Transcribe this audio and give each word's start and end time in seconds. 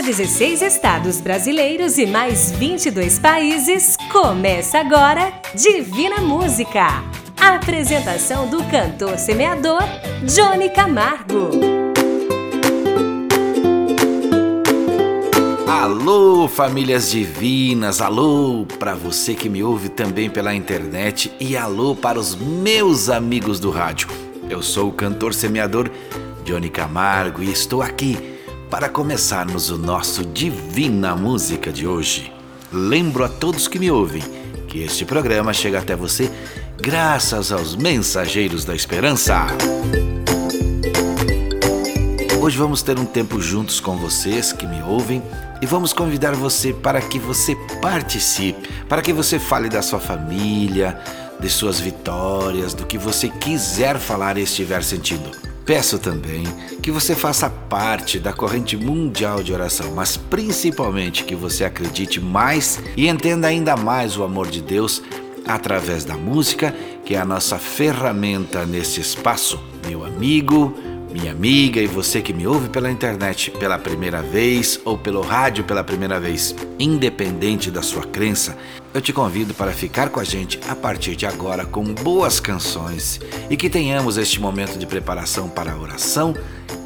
para 0.00 0.06
16 0.06 0.62
estados 0.62 1.20
brasileiros 1.20 1.98
e 1.98 2.06
mais 2.06 2.50
22 2.52 3.18
países, 3.18 3.98
começa 4.10 4.78
agora 4.78 5.30
Divina 5.54 6.22
Música. 6.22 7.04
A 7.38 7.56
apresentação 7.56 8.48
do 8.48 8.64
cantor 8.64 9.18
semeador 9.18 9.82
Johnny 10.24 10.70
Camargo. 10.70 11.50
Alô, 15.68 16.48
famílias 16.48 17.10
divinas, 17.10 18.00
alô 18.00 18.64
para 18.78 18.94
você 18.94 19.34
que 19.34 19.50
me 19.50 19.62
ouve 19.62 19.90
também 19.90 20.30
pela 20.30 20.54
internet 20.54 21.30
e 21.38 21.58
alô 21.58 21.94
para 21.94 22.18
os 22.18 22.34
meus 22.34 23.10
amigos 23.10 23.60
do 23.60 23.70
rádio. 23.70 24.08
Eu 24.48 24.62
sou 24.62 24.88
o 24.88 24.92
cantor 24.92 25.34
semeador 25.34 25.90
Johnny 26.42 26.70
Camargo 26.70 27.42
e 27.42 27.52
estou 27.52 27.82
aqui 27.82 28.39
para 28.70 28.88
começarmos 28.88 29.68
o 29.68 29.76
nosso 29.76 30.24
Divina 30.24 31.16
Música 31.16 31.72
de 31.72 31.88
hoje. 31.88 32.32
Lembro 32.72 33.24
a 33.24 33.28
todos 33.28 33.66
que 33.66 33.80
me 33.80 33.90
ouvem 33.90 34.22
que 34.68 34.78
este 34.84 35.04
programa 35.04 35.52
chega 35.52 35.80
até 35.80 35.96
você 35.96 36.30
graças 36.80 37.50
aos 37.50 37.74
Mensageiros 37.74 38.64
da 38.64 38.72
Esperança. 38.72 39.44
Hoje 42.40 42.56
vamos 42.56 42.80
ter 42.80 42.96
um 42.96 43.04
tempo 43.04 43.40
juntos 43.40 43.80
com 43.80 43.96
vocês 43.96 44.52
que 44.52 44.66
me 44.66 44.80
ouvem 44.84 45.20
e 45.60 45.66
vamos 45.66 45.92
convidar 45.92 46.36
você 46.36 46.72
para 46.72 47.02
que 47.02 47.18
você 47.18 47.56
participe, 47.82 48.68
para 48.88 49.02
que 49.02 49.12
você 49.12 49.40
fale 49.40 49.68
da 49.68 49.82
sua 49.82 49.98
família, 49.98 50.96
de 51.40 51.50
suas 51.50 51.80
vitórias, 51.80 52.72
do 52.72 52.86
que 52.86 52.96
você 52.96 53.28
quiser 53.28 53.98
falar 53.98 54.38
e 54.38 54.42
estiver 54.42 54.84
sentindo. 54.84 55.49
Peço 55.70 56.00
também 56.00 56.42
que 56.82 56.90
você 56.90 57.14
faça 57.14 57.48
parte 57.48 58.18
da 58.18 58.32
corrente 58.32 58.76
mundial 58.76 59.40
de 59.40 59.52
oração, 59.52 59.92
mas 59.94 60.16
principalmente 60.16 61.22
que 61.22 61.36
você 61.36 61.64
acredite 61.64 62.20
mais 62.20 62.82
e 62.96 63.06
entenda 63.06 63.46
ainda 63.46 63.76
mais 63.76 64.16
o 64.16 64.24
amor 64.24 64.48
de 64.48 64.60
Deus 64.60 65.00
através 65.46 66.04
da 66.04 66.16
música, 66.16 66.74
que 67.04 67.14
é 67.14 67.20
a 67.20 67.24
nossa 67.24 67.56
ferramenta 67.56 68.66
nesse 68.66 69.00
espaço. 69.00 69.62
Meu 69.86 70.04
amigo, 70.04 70.74
minha 71.10 71.32
amiga 71.32 71.80
e 71.80 71.86
você 71.86 72.22
que 72.22 72.32
me 72.32 72.46
ouve 72.46 72.68
pela 72.68 72.90
internet 72.90 73.50
pela 73.50 73.78
primeira 73.78 74.22
vez 74.22 74.80
ou 74.84 74.96
pelo 74.96 75.20
rádio 75.20 75.64
pela 75.64 75.84
primeira 75.84 76.20
vez, 76.20 76.54
independente 76.78 77.70
da 77.70 77.82
sua 77.82 78.04
crença, 78.04 78.56
eu 78.94 79.00
te 79.00 79.12
convido 79.12 79.52
para 79.54 79.72
ficar 79.72 80.08
com 80.08 80.20
a 80.20 80.24
gente 80.24 80.58
a 80.68 80.74
partir 80.74 81.16
de 81.16 81.26
agora 81.26 81.64
com 81.64 81.84
boas 81.94 82.40
canções 82.40 83.20
e 83.48 83.56
que 83.56 83.68
tenhamos 83.68 84.16
este 84.16 84.40
momento 84.40 84.78
de 84.78 84.86
preparação 84.86 85.48
para 85.48 85.72
a 85.72 85.78
oração 85.78 86.34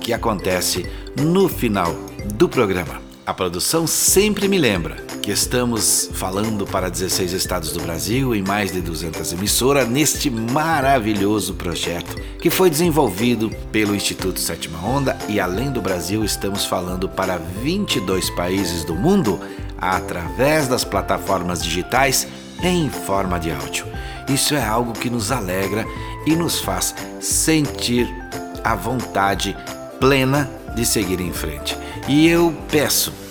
que 0.01 0.13
acontece 0.13 0.91
no 1.17 1.49
final 1.49 1.95
do 2.35 2.49
programa. 2.49 3.03
A 3.27 3.33
produção 3.33 3.87
sempre 3.87 4.49
me 4.49 4.59
lembra 4.59 5.04
que 5.25 5.31
estamos 5.31 6.11
falando 6.13 6.67
para 6.67 6.91
16 6.91 7.33
estados 7.33 7.73
do 7.73 7.81
Brasil 7.81 8.37
e 8.37 8.43
mais 8.43 8.71
de 8.71 8.83
200 8.83 9.33
emissoras 9.33 9.89
neste 9.89 10.29
maravilhoso 10.29 11.55
projeto 11.55 12.15
que 12.39 12.51
foi 12.51 12.69
desenvolvido 12.69 13.49
pelo 13.73 13.97
Instituto 13.97 14.39
Sétima 14.39 14.87
Onda 14.87 15.17
e 15.27 15.41
além 15.41 15.71
do 15.71 15.81
Brasil 15.81 16.23
estamos 16.23 16.67
falando 16.67 17.09
para 17.09 17.39
22 17.39 18.29
países 18.37 18.85
do 18.85 18.95
mundo 18.95 19.41
através 19.79 20.69
das 20.69 20.85
plataformas 20.85 21.65
digitais 21.65 22.29
em 22.63 22.91
forma 22.91 23.41
de 23.41 23.51
áudio. 23.51 23.87
Isso 24.29 24.55
é 24.55 24.63
algo 24.63 24.93
que 24.93 25.09
nos 25.09 25.33
alegra 25.33 25.87
e 26.27 26.37
nos 26.37 26.61
faz 26.61 26.95
sentir 27.19 28.15
a 28.63 28.75
vontade 28.75 29.57
plena 29.99 30.51
de 30.75 30.85
seguir 30.85 31.19
em 31.19 31.33
frente. 31.33 31.79
E 32.07 32.29
eu 32.29 32.55
peço 32.71 33.24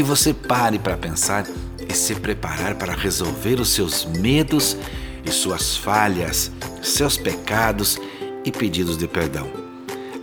que 0.00 0.04
você 0.04 0.32
pare 0.32 0.78
para 0.78 0.96
pensar 0.96 1.44
e 1.86 1.92
se 1.92 2.14
preparar 2.14 2.74
para 2.76 2.94
resolver 2.94 3.60
os 3.60 3.68
seus 3.68 4.06
medos 4.06 4.74
e 5.22 5.30
suas 5.30 5.76
falhas, 5.76 6.50
seus 6.80 7.18
pecados 7.18 7.98
e 8.42 8.50
pedidos 8.50 8.96
de 8.96 9.06
perdão. 9.06 9.50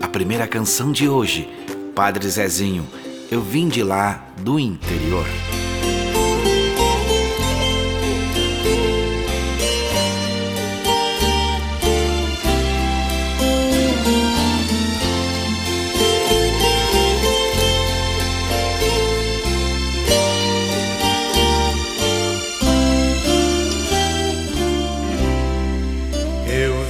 A 0.01 0.07
primeira 0.07 0.47
canção 0.47 0.91
de 0.91 1.07
hoje, 1.07 1.47
Padre 1.93 2.27
Zezinho, 2.27 2.87
eu 3.29 3.39
vim 3.39 3.67
de 3.67 3.83
lá 3.83 4.25
do 4.41 4.59
interior. 4.59 5.27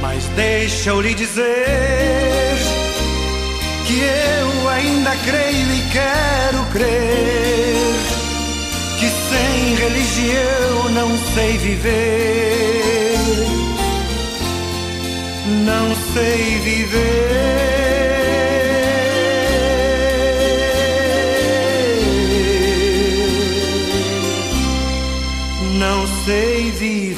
Mas 0.00 0.24
deixa 0.36 0.90
eu 0.90 1.00
lhe 1.00 1.14
dizer 1.14 2.56
que 3.86 4.00
eu 4.00 4.68
ainda 4.68 5.16
creio 5.24 5.74
e 5.74 5.82
quero 5.90 6.64
crer 6.72 7.58
que 8.98 9.08
sem 9.08 9.74
religião 9.76 10.88
não 10.90 11.18
sei 11.34 11.58
viver. 11.58 13.18
Não 15.64 15.94
sei 16.12 16.58
viver. 16.58 17.68
Não 25.78 26.06
sei 26.24 26.70
viver. 26.72 27.17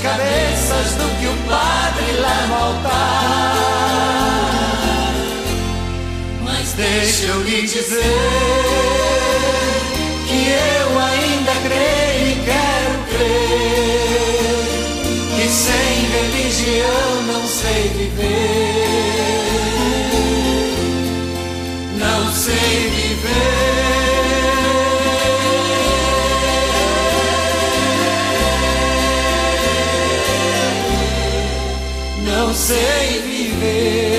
cabeças 0.00 0.94
do 0.94 1.08
que 1.18 1.26
o 1.26 1.36
padre 1.48 2.12
lá 2.20 2.46
no 2.48 2.54
altar. 2.54 3.56
Mas 6.44 6.72
deixa 6.72 7.26
eu 7.26 7.42
lhe 7.42 7.62
dizer 7.62 8.02
que 10.26 10.48
eu 10.48 10.98
ainda 10.98 11.52
creio 11.62 12.28
e 12.28 12.34
quero 12.44 12.98
crer 13.10 13.76
que 15.36 15.48
sem 15.48 16.06
religião 16.16 17.22
não 17.26 17.46
sei 17.46 17.88
viver, 17.96 18.86
não 21.98 22.32
sei 22.32 22.90
viver. 22.90 23.75
Sei 32.66 33.20
viver, 33.20 34.15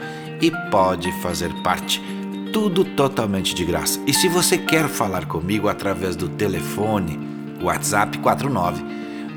e 0.42 0.50
pode 0.72 1.12
fazer 1.22 1.54
parte 1.56 2.02
tudo 2.56 2.86
totalmente 2.86 3.54
de 3.54 3.66
graça. 3.66 4.00
E 4.08 4.14
se 4.14 4.30
você 4.30 4.58
quer 4.58 4.88
falar 4.88 5.26
comigo 5.26 5.68
através 5.68 6.16
do 6.16 6.30
telefone, 6.30 7.20
WhatsApp 7.62 8.18
49 8.20 8.82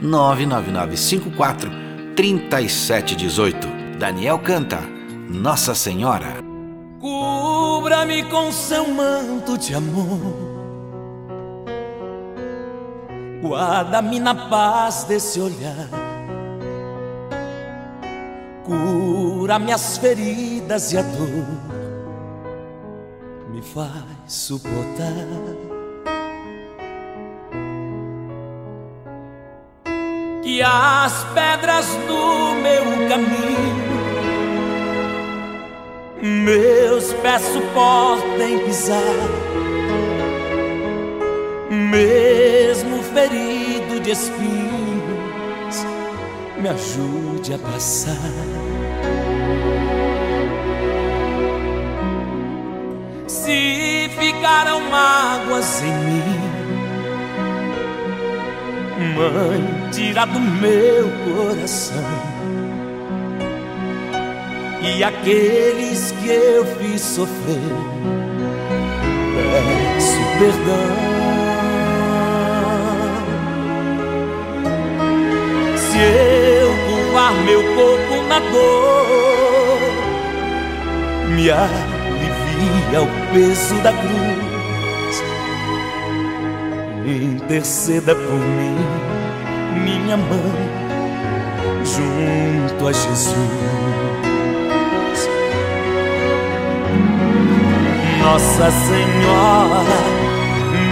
99954 0.00 1.68
3718. 2.14 3.68
Daniel 3.98 4.38
canta 4.38 4.78
Nossa 5.28 5.74
Senhora. 5.74 6.36
Cubra-me 7.00 8.22
com 8.22 8.52
seu 8.52 8.86
manto 8.86 9.58
de 9.58 9.74
amor. 9.74 10.20
Guarda-me 13.42 14.20
na 14.20 14.48
paz 14.48 15.02
desse 15.02 15.40
olhar. 15.40 15.88
Cura 18.64 19.58
minhas 19.58 19.98
feridas 19.98 20.92
e 20.92 20.98
a 20.98 21.02
dor 21.02 21.77
me 23.58 23.62
faz 23.62 23.92
suportar. 24.28 25.26
Que 30.42 30.62
as 30.62 31.24
pedras 31.34 31.86
do 32.06 32.54
meu 32.62 33.08
caminho 33.08 33.98
meus 36.20 37.12
pés 37.14 37.42
suportem 37.42 38.58
pisar, 38.64 38.98
mesmo 41.70 43.02
ferido 43.14 44.00
de 44.00 44.10
espinhos, 44.10 45.86
me 46.60 46.68
ajude 46.68 47.54
a 47.54 47.58
passar. 47.58 48.67
Se 53.28 54.08
ficaram 54.18 54.80
mágoas 54.90 55.82
em 55.82 55.92
mim, 55.92 56.58
Mãe, 59.14 59.90
tira 59.92 60.24
do 60.24 60.40
meu 60.40 61.08
coração. 61.24 62.02
E 64.82 65.04
aqueles 65.04 66.12
que 66.12 66.28
eu 66.30 66.64
fiz 66.64 67.02
sofrer, 67.02 67.58
peço 69.34 70.18
perdão. 70.38 71.18
Se 75.76 75.98
eu 75.98 76.70
curvar 76.86 77.34
meu 77.44 77.62
corpo 77.76 78.22
na 78.26 78.38
dor, 78.38 79.78
me 81.36 81.50
alivia 82.88 83.02
o 83.02 83.06
peso 83.32 83.74
da 83.82 83.92
cruz. 83.92 85.22
Interceda 87.04 88.14
por 88.14 88.34
mim, 88.34 88.76
minha 89.82 90.16
mãe, 90.16 90.70
junto 91.84 92.88
a 92.88 92.92
Jesus. 92.92 93.36
Nossa 98.22 98.70
Senhora, 98.70 99.84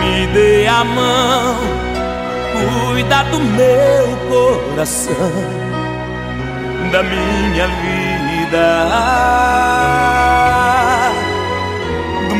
me 0.01 0.27
dê 0.33 0.67
a 0.67 0.85
mão, 0.85 1.57
cuida 2.87 3.25
do 3.25 3.39
meu 3.41 4.17
coração, 4.31 5.33
da 6.91 7.03
minha 7.03 7.67
vida, 7.69 8.87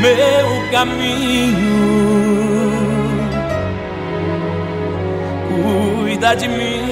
meu 0.00 0.70
caminho. 0.70 1.88
Cuida 5.48 6.34
de 6.36 6.48
mim. 6.48 6.82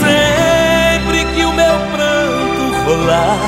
Sempre 0.00 1.24
que 1.34 1.44
o 1.44 1.52
meu 1.52 1.76
pranto 1.92 2.64
rolar, 2.84 3.38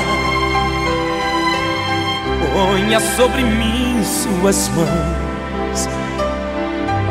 ponha 2.53 2.99
sobre 2.99 3.43
mim 3.43 4.03
suas 4.03 4.69
mãos. 4.69 5.89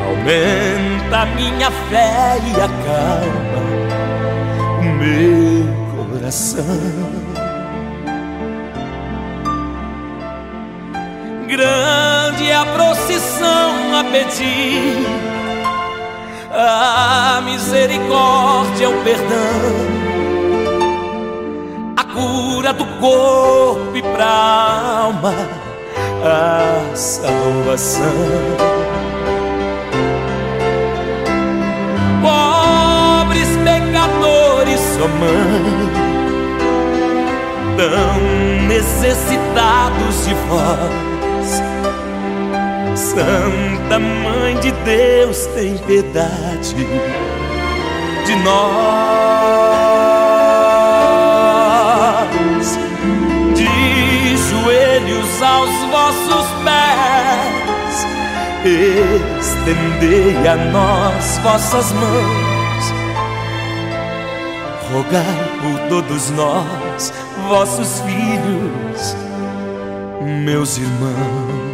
Aumenta 0.06 1.26
minha 1.37 1.70
fé 1.70 2.38
e 2.46 2.50
acalma 2.61 3.62
o 4.80 4.84
meu 4.99 6.12
coração. 6.12 7.24
Grande 11.56 12.50
a 12.50 12.66
procissão 12.66 13.96
a 13.96 14.04
pedir. 14.11 15.06
A 16.52 17.40
misericórdia, 17.44 18.90
o 18.90 19.02
perdão, 19.02 19.75
a 21.96 22.04
cura 22.04 22.73
do 22.73 22.84
corpo 23.00 23.96
e 23.96 24.02
pra 24.02 24.26
alma, 25.04 25.34
a 26.25 26.96
salvação. 26.96 28.04
Pobres 32.23 33.49
pecadores, 33.64 34.80
sua 34.80 35.08
mãe, 35.08 35.90
tão 37.76 38.68
necessitados 38.68 40.25
de 40.25 40.34
vós 40.49 41.13
Santa 42.97 43.99
Mãe 43.99 44.57
de 44.61 44.71
Deus, 44.85 45.47
tem 45.55 45.77
piedade 45.79 46.75
de 48.25 48.37
nós. 48.37 48.75
De 53.55 54.37
joelhos 54.37 55.43
aos 55.43 55.71
vossos 55.91 56.47
pés, 56.65 58.07
estendei 59.41 60.49
a 60.49 60.57
nós 60.73 61.39
vossas 61.43 61.93
mãos. 61.93 62.95
Rogai 64.93 65.51
por 65.61 65.79
todos 65.89 66.31
nós, 66.31 67.13
vossos 67.49 68.01
filhos, 68.01 69.17
meus 70.45 70.79
irmãos. 70.79 71.74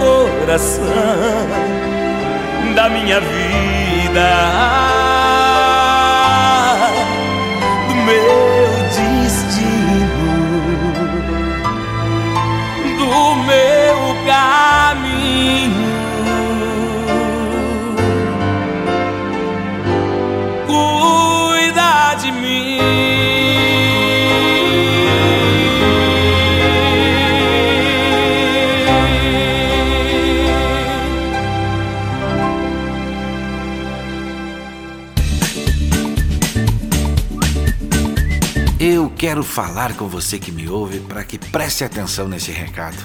da 2.75 2.89
minha 2.89 3.19
vida, 3.19 4.29
do 7.87 7.95
meu 7.95 8.40
Eu 38.83 39.13
quero 39.15 39.43
falar 39.43 39.95
com 39.95 40.07
você 40.07 40.39
que 40.39 40.51
me 40.51 40.67
ouve 40.67 41.01
para 41.01 41.23
que 41.23 41.37
preste 41.37 41.83
atenção 41.83 42.27
nesse 42.27 42.49
recado. 42.49 42.97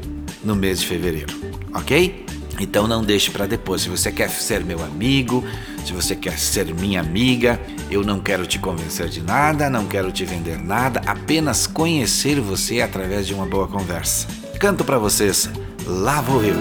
no 0.41 0.55
mês 0.55 0.79
de 0.79 0.87
fevereiro, 0.87 1.35
ok? 1.73 2.25
Então 2.59 2.87
não 2.87 3.03
deixe 3.03 3.29
para 3.31 3.45
depois. 3.45 3.81
Se 3.81 3.89
você 3.89 4.11
quer 4.11 4.29
ser 4.29 4.63
meu 4.63 4.83
amigo, 4.83 5.43
se 5.85 5.93
você 5.93 6.15
quer 6.15 6.37
ser 6.37 6.73
minha 6.73 6.99
amiga, 6.99 7.59
eu 7.89 8.03
não 8.03 8.19
quero 8.19 8.45
te 8.45 8.59
convencer 8.59 9.07
de 9.09 9.21
nada, 9.21 9.69
não 9.69 9.85
quero 9.85 10.11
te 10.11 10.25
vender 10.25 10.57
nada, 10.57 11.01
apenas 11.05 11.67
conhecer 11.67 12.39
você 12.41 12.81
através 12.81 13.27
de 13.27 13.33
uma 13.33 13.45
boa 13.45 13.67
conversa. 13.67 14.27
Canto 14.59 14.83
para 14.83 14.97
vocês. 14.97 15.49
Lá 15.85 16.19
vou 16.21 16.43
eu. 16.43 16.57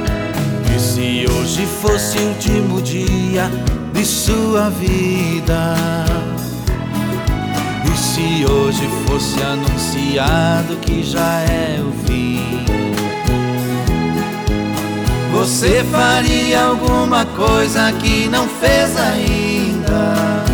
E 0.75 0.79
se 0.79 1.26
hoje 1.31 1.67
fosse 1.81 2.19
o 2.19 2.29
último 2.29 2.83
dia 2.83 3.50
de 3.93 4.05
sua 4.05 4.69
vida? 4.69 5.75
E 7.85 7.99
se 7.99 8.45
hoje 8.45 8.87
fosse 9.07 9.43
anunciado 9.43 10.76
que 10.76 11.03
já 11.03 11.41
é 11.41 11.81
o 11.81 12.07
fim? 12.07 12.36
Você 15.47 15.85
faria 15.85 16.61
alguma 16.61 17.25
coisa 17.25 17.93
que 17.93 18.26
não 18.26 18.49
fez 18.49 18.97
ainda? 18.97 20.45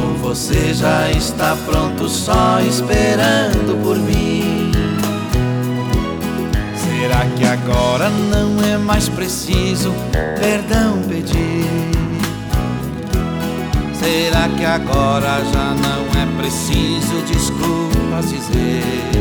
Ou 0.00 0.14
você 0.16 0.72
já 0.72 1.10
está 1.10 1.54
pronto 1.66 2.08
só 2.08 2.58
esperando 2.60 3.78
por 3.82 3.98
mim? 3.98 4.72
Será 6.74 7.26
que 7.36 7.44
agora 7.44 8.08
não 8.08 8.64
é 8.64 8.78
mais 8.78 9.10
preciso 9.10 9.92
perdão 10.40 11.02
pedir? 11.06 11.66
Será 13.92 14.48
que 14.56 14.64
agora 14.64 15.44
já 15.52 15.74
não 15.74 16.18
é 16.18 16.40
preciso 16.40 17.20
desculpas 17.26 18.30
dizer? 18.30 19.12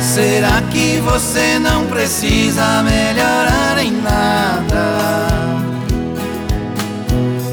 Será 0.00 0.62
que 0.70 1.00
você 1.00 1.58
não 1.58 1.86
precisa 1.86 2.82
melhorar 2.82 3.78
em 3.82 3.90
nada? 3.90 5.28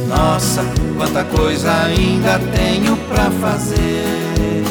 Nossa, 0.08 0.64
quanta 0.96 1.24
coisa 1.24 1.72
ainda 1.86 2.40
tenho 2.56 2.96
pra 3.08 3.32
fazer. 3.42 4.64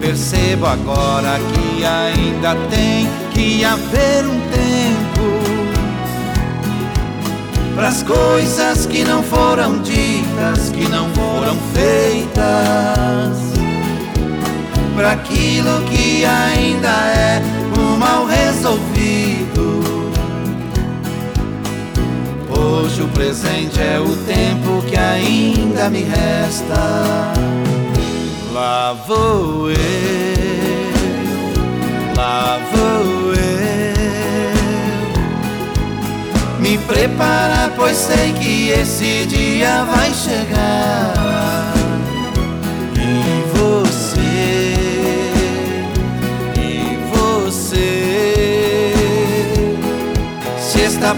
Percebo 0.00 0.66
agora 0.66 1.38
que 1.52 1.84
ainda 1.84 2.54
tem 2.68 3.08
que 3.32 3.64
haver 3.64 4.26
um 4.26 4.40
tempo 4.50 5.24
para 7.74 7.88
as 7.88 8.02
coisas 8.02 8.86
que 8.86 9.02
não 9.04 9.22
foram 9.22 9.78
ditas, 9.80 10.70
que 10.70 10.86
não 10.88 11.08
foram 11.10 11.56
feitas 11.72 13.53
para 14.94 15.12
aquilo 15.12 15.82
que 15.90 16.24
ainda 16.24 16.88
é 16.88 17.42
o 17.76 17.98
mal 17.98 18.26
resolvido. 18.26 19.82
Hoje 22.48 23.02
o 23.02 23.08
presente 23.08 23.80
é 23.80 23.98
o 23.98 24.16
tempo 24.24 24.82
que 24.88 24.96
ainda 24.96 25.90
me 25.90 26.02
resta. 26.02 27.32
Lá 28.52 28.92
vou 29.06 29.70
eu, 29.70 29.76
lá 32.16 32.60
vou 32.72 33.34
eu. 33.34 33.44
Me 36.60 36.78
preparar, 36.78 37.72
pois 37.76 37.96
sei 37.96 38.32
que 38.34 38.68
esse 38.70 39.26
dia 39.26 39.84
vai 39.84 40.14
chegar. 40.14 41.23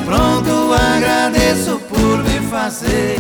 Pronto, 0.07 0.73
agradeço 0.73 1.81
por 1.81 2.23
me 2.23 2.41
fazer. 2.49 3.19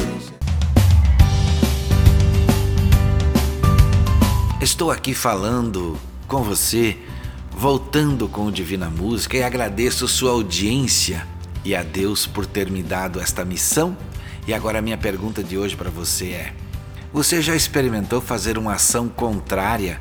Estou 4.61 4.93
aqui 4.93 5.13
falando 5.13 5.99
com 6.29 6.43
você, 6.45 6.97
voltando 7.51 8.29
com 8.29 8.47
o 8.47 8.53
Divina 8.53 8.89
Música 8.89 9.37
e 9.37 9.43
agradeço 9.43 10.07
sua 10.07 10.31
audiência 10.31 11.27
e 11.65 11.75
a 11.75 11.83
Deus 11.83 12.25
por 12.25 12.47
ter 12.47 12.71
me 12.71 12.81
dado 12.81 13.21
esta 13.21 13.45
missão 13.45 13.97
E 14.47 14.55
agora 14.55 14.79
a 14.79 14.83
minha 14.83 14.97
pergunta 14.97 15.43
de 15.43 15.59
hoje 15.59 15.75
para 15.75 15.91
você 15.91 16.27
é: 16.27 16.53
você 17.13 17.43
já 17.43 17.57
experimentou 17.57 18.21
fazer 18.21 18.57
uma 18.57 18.75
ação 18.75 19.09
contrária 19.09 20.01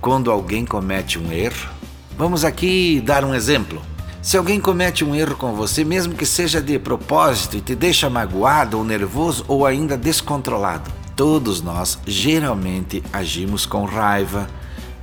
quando 0.00 0.32
alguém 0.32 0.66
comete 0.66 1.16
um 1.16 1.32
erro? 1.32 1.70
Vamos 2.18 2.44
aqui 2.44 3.00
dar 3.00 3.24
um 3.24 3.34
exemplo. 3.34 3.93
Se 4.24 4.38
alguém 4.38 4.58
comete 4.58 5.04
um 5.04 5.14
erro 5.14 5.36
com 5.36 5.52
você, 5.52 5.84
mesmo 5.84 6.14
que 6.14 6.24
seja 6.24 6.58
de 6.58 6.78
propósito 6.78 7.58
e 7.58 7.60
te 7.60 7.74
deixa 7.74 8.08
magoado 8.08 8.78
ou 8.78 8.82
nervoso 8.82 9.44
ou 9.46 9.66
ainda 9.66 9.98
descontrolado, 9.98 10.90
todos 11.14 11.60
nós 11.60 11.98
geralmente 12.06 13.02
agimos 13.12 13.66
com 13.66 13.84
raiva, 13.84 14.48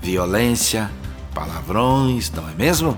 violência, 0.01 0.89
palavrões, 1.35 2.31
não 2.31 2.49
é 2.49 2.53
mesmo? 2.55 2.97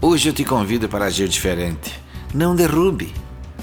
Hoje 0.00 0.30
eu 0.30 0.32
te 0.32 0.44
convido 0.44 0.88
para 0.88 1.04
agir 1.04 1.28
diferente. 1.28 1.92
Não 2.32 2.56
derrube, 2.56 3.12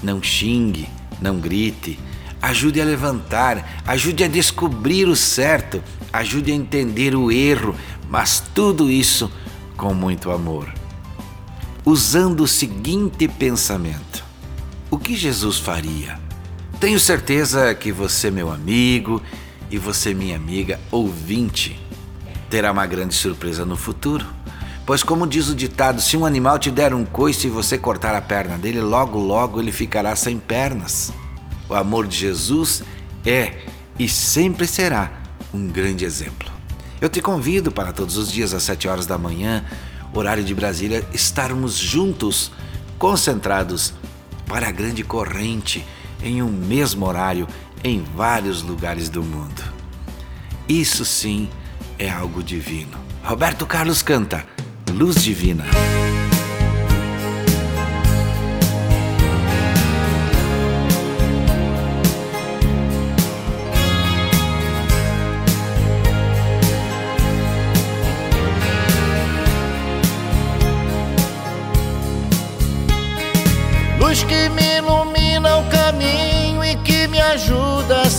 não 0.00 0.22
xingue, 0.22 0.88
não 1.20 1.40
grite. 1.40 1.98
Ajude 2.40 2.80
a 2.80 2.84
levantar, 2.84 3.82
ajude 3.84 4.22
a 4.22 4.28
descobrir 4.28 5.08
o 5.08 5.16
certo, 5.16 5.82
ajude 6.12 6.52
a 6.52 6.54
entender 6.54 7.16
o 7.16 7.32
erro, 7.32 7.74
mas 8.08 8.40
tudo 8.54 8.88
isso 8.88 9.28
com 9.76 9.92
muito 9.92 10.30
amor. 10.30 10.77
Usando 11.88 12.42
o 12.42 12.46
seguinte 12.46 13.26
pensamento: 13.26 14.22
O 14.90 14.98
que 14.98 15.16
Jesus 15.16 15.56
faria? 15.56 16.20
Tenho 16.78 17.00
certeza 17.00 17.74
que 17.74 17.90
você, 17.90 18.30
meu 18.30 18.52
amigo, 18.52 19.22
e 19.70 19.78
você, 19.78 20.12
minha 20.12 20.36
amiga 20.36 20.78
ouvinte, 20.90 21.80
terá 22.50 22.72
uma 22.72 22.84
grande 22.84 23.14
surpresa 23.14 23.64
no 23.64 23.74
futuro. 23.74 24.26
Pois, 24.84 25.02
como 25.02 25.26
diz 25.26 25.48
o 25.48 25.54
ditado, 25.54 26.02
se 26.02 26.14
um 26.14 26.26
animal 26.26 26.58
te 26.58 26.70
der 26.70 26.92
um 26.92 27.06
coice 27.06 27.46
e 27.46 27.50
você 27.50 27.78
cortar 27.78 28.14
a 28.14 28.20
perna 28.20 28.58
dele, 28.58 28.82
logo, 28.82 29.18
logo 29.18 29.58
ele 29.58 29.72
ficará 29.72 30.14
sem 30.14 30.38
pernas. 30.38 31.10
O 31.70 31.74
amor 31.74 32.06
de 32.06 32.18
Jesus 32.18 32.82
é 33.24 33.62
e 33.98 34.06
sempre 34.10 34.66
será 34.66 35.10
um 35.54 35.66
grande 35.66 36.04
exemplo. 36.04 36.52
Eu 37.00 37.08
te 37.08 37.22
convido 37.22 37.72
para 37.72 37.94
todos 37.94 38.18
os 38.18 38.30
dias 38.30 38.52
às 38.52 38.64
7 38.64 38.88
horas 38.88 39.06
da 39.06 39.16
manhã, 39.16 39.64
horário 40.12 40.44
de 40.44 40.54
Brasília, 40.54 41.06
estarmos 41.12 41.76
juntos, 41.76 42.50
concentrados 42.98 43.94
para 44.46 44.68
a 44.68 44.72
grande 44.72 45.02
corrente 45.02 45.84
em 46.22 46.42
um 46.42 46.50
mesmo 46.50 47.06
horário 47.06 47.46
em 47.84 48.02
vários 48.02 48.62
lugares 48.62 49.08
do 49.08 49.22
mundo. 49.22 49.62
Isso 50.68 51.04
sim 51.04 51.48
é 51.98 52.10
algo 52.10 52.42
divino. 52.42 52.98
Roberto 53.22 53.66
Carlos 53.66 54.02
canta 54.02 54.44
Luz 54.90 55.22
Divina. 55.22 55.64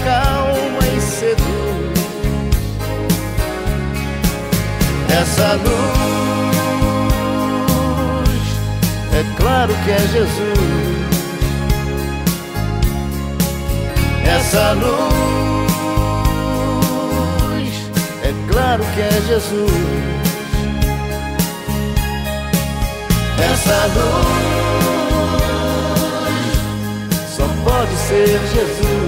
Acalma 0.00 0.86
e 0.96 1.00
seduz. 1.00 1.98
Essa 5.10 5.54
luz 5.54 6.08
claro 9.38 9.72
que 9.84 9.90
é 9.90 9.98
Jesus. 9.98 10.58
Essa 14.26 14.72
luz, 14.72 14.88
é 18.22 18.32
claro 18.52 18.84
que 18.94 19.00
é 19.00 19.10
Jesus. 19.26 19.70
Essa 23.50 23.86
luz 23.94 24.48
só 27.36 27.46
pode 27.64 27.96
ser 28.08 28.38
Jesus, 28.54 29.07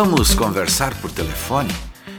Vamos 0.00 0.32
conversar 0.32 0.94
por 1.00 1.10
telefone? 1.10 1.74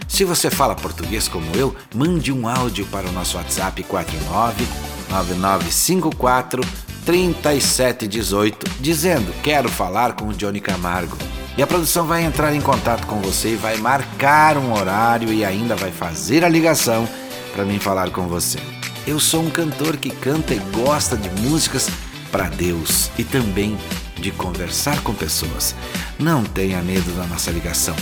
Se 0.05 0.25
você 0.25 0.51
fala 0.51 0.75
português 0.75 1.29
como 1.29 1.49
eu, 1.55 1.73
mande 1.95 2.29
um 2.29 2.45
áudio 2.45 2.85
para 2.87 3.07
o 3.07 3.11
nosso 3.13 3.37
WhatsApp 3.37 3.81
49 3.83 4.67
9954 5.09 6.61
3718 7.05 8.69
dizendo 8.81 9.33
quero 9.41 9.69
falar 9.69 10.11
com 10.11 10.25
o 10.25 10.33
Johnny 10.33 10.59
Camargo. 10.59 11.15
E 11.57 11.63
a 11.63 11.67
produção 11.67 12.05
vai 12.05 12.25
entrar 12.25 12.53
em 12.53 12.59
contato 12.59 13.07
com 13.07 13.21
você 13.21 13.53
e 13.53 13.55
vai 13.55 13.77
marcar 13.77 14.57
um 14.57 14.73
horário 14.73 15.31
e 15.31 15.45
ainda 15.45 15.73
vai 15.77 15.89
fazer 15.89 16.43
a 16.43 16.49
ligação 16.49 17.07
para 17.53 17.63
mim 17.63 17.79
falar 17.79 18.09
com 18.09 18.27
você. 18.27 18.59
Eu 19.07 19.21
sou 19.21 19.41
um 19.41 19.49
cantor 19.49 19.95
que 19.95 20.09
canta 20.09 20.53
e 20.53 20.59
gosta 20.83 21.15
de 21.15 21.29
músicas 21.43 21.89
para 22.29 22.49
Deus 22.49 23.09
e 23.17 23.23
também 23.23 23.77
de 24.19 24.31
conversar 24.31 25.01
com 25.01 25.13
pessoas. 25.13 25.75
Não 26.19 26.43
tenha 26.43 26.81
medo 26.81 27.11
da 27.15 27.25
nossa 27.25 27.51
ligação. 27.51 27.95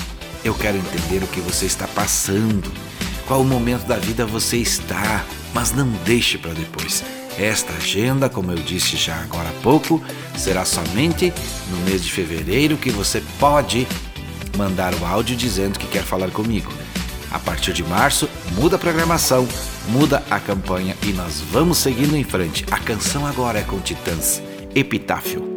Eu 0.44 0.54
quero 0.54 0.78
entender 0.78 1.24
o 1.24 1.28
que 1.28 1.40
você 1.42 1.66
está 1.66 1.88
passando, 1.88 2.72
qual 3.28 3.44
momento 3.44 3.86
da 3.86 3.98
vida 3.98 4.26
você 4.26 4.58
está, 4.58 5.24
mas 5.54 5.72
não 5.72 5.88
deixe 6.06 6.38
para 6.38 6.54
depois. 6.54 7.04
Esta 7.38 7.74
agenda, 7.74 8.30
como 8.30 8.52
eu 8.52 8.58
disse 8.58 8.98
já 8.98 9.16
agora 9.22 9.50
há 9.50 9.62
pouco, 9.62 10.02
será 10.36 10.66
somente 10.66 11.32
no 11.70 11.78
mês 11.86 12.04
de 12.04 12.12
fevereiro 12.12 12.78
que 12.78 12.90
você 12.90 13.22
pode 13.40 13.88
mandar 14.58 14.94
o 14.96 15.06
áudio 15.06 15.36
dizendo 15.36 15.78
que 15.78 15.88
quer 15.88 16.04
falar 16.04 16.32
comigo. 16.32 16.72
A 17.32 17.38
partir 17.38 17.74
de 17.74 17.84
março, 17.84 18.28
muda 18.56 18.78
a 18.78 18.80
programação, 18.80 19.48
muda 19.90 20.24
a 20.30 20.40
campanha 20.40 20.96
e 21.04 21.14
nós 21.14 21.42
vamos 21.52 21.78
seguindo 21.78 22.16
em 22.16 22.24
frente. 22.24 22.66
A 22.72 22.80
canção 22.80 23.26
agora 23.28 23.60
é 23.60 23.64
com 23.64 23.80
Titãs, 23.80 24.42
Epitáfio. 24.74 25.57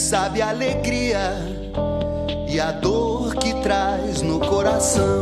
sabe 0.00 0.40
a 0.40 0.48
alegria 0.48 1.34
e 2.48 2.58
a 2.58 2.72
dor 2.72 3.34
que 3.36 3.52
traz 3.62 4.22
no 4.22 4.40
coração. 4.40 5.20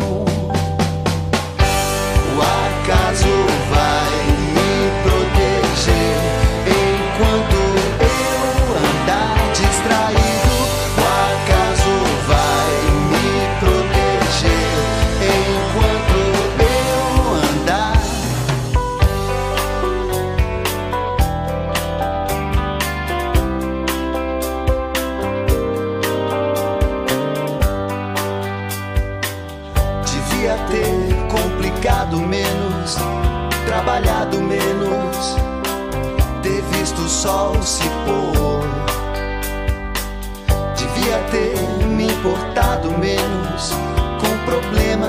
O 2.31 2.41
acaso 2.41 3.27
vai 3.71 4.13
me 4.55 5.03
proteger 5.03 6.28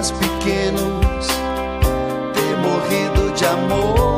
pequenos, 0.07 1.27
ter 2.33 2.57
morrido 2.57 3.33
de 3.33 3.45
amor. 3.45 4.08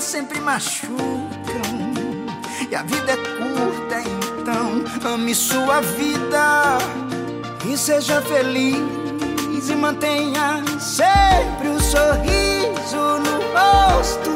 Sempre 0.00 0.40
machucam. 0.40 1.16
E 2.70 2.74
a 2.74 2.82
vida 2.82 3.12
é 3.12 3.16
curta, 3.16 4.02
então 4.40 5.12
ame 5.12 5.34
sua 5.34 5.80
vida 5.80 6.78
e 7.64 7.78
seja 7.78 8.20
feliz 8.20 8.76
e 9.70 9.74
mantenha 9.74 10.62
sempre 10.78 11.68
o 11.68 11.72
um 11.72 11.80
sorriso 11.80 13.18
no 13.24 13.40
rosto. 13.52 14.30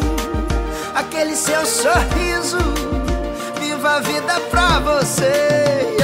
Aquele 0.94 1.36
seu 1.36 1.64
sorriso, 1.66 2.58
viva 3.60 3.96
a 3.96 4.00
vida 4.00 4.40
pra 4.50 4.80
você. 4.80 5.99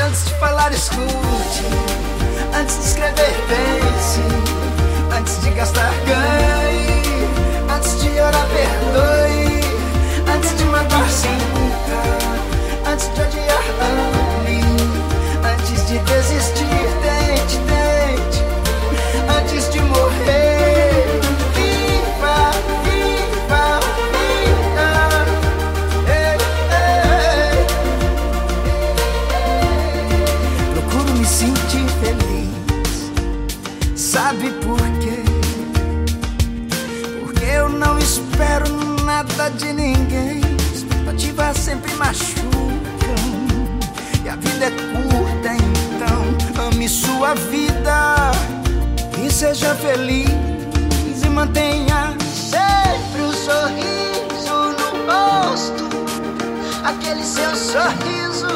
Sorriso, 57.76 58.48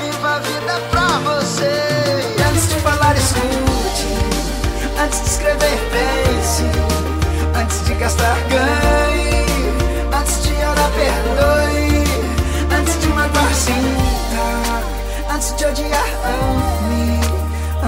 viva 0.00 0.34
a 0.34 0.38
vida 0.40 0.80
pra 0.90 1.06
você. 1.18 1.70
E 2.36 2.42
antes 2.42 2.68
de 2.68 2.74
falar, 2.80 3.16
escute. 3.16 4.08
Antes 5.00 5.20
de 5.20 5.28
escrever, 5.28 5.78
pense. 5.92 6.64
Antes 7.54 7.84
de 7.84 7.94
gastar, 7.94 8.36
ganhe. 8.50 9.46
Antes 10.12 10.42
de 10.42 10.52
orar, 10.54 10.90
perdoe. 10.96 12.04
Antes 12.76 13.00
de 13.00 13.06
magoar, 13.08 13.54
sinta. 13.54 15.32
Antes 15.32 15.56
de 15.56 15.64
odiar, 15.66 16.08
ame. 16.24 17.20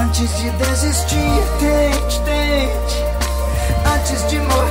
Antes 0.00 0.36
de 0.38 0.50
desistir, 0.50 1.42
tente, 1.58 2.20
tente. 2.20 3.04
Antes 3.92 4.28
de 4.28 4.38
morrer. 4.38 4.67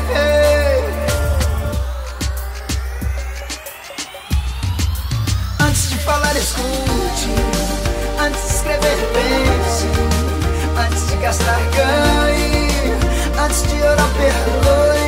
Falar, 6.28 6.38
escute. 6.38 7.30
Antes 8.20 8.42
de 8.42 8.56
escrever, 8.56 8.98
pense. 9.14 9.88
Antes 10.78 11.08
de 11.08 11.16
gastar, 11.18 11.60
ganhe. 11.74 12.68
Antes 13.40 13.64
de 13.64 13.82
orar, 13.82 14.10
perdoe. 14.18 15.07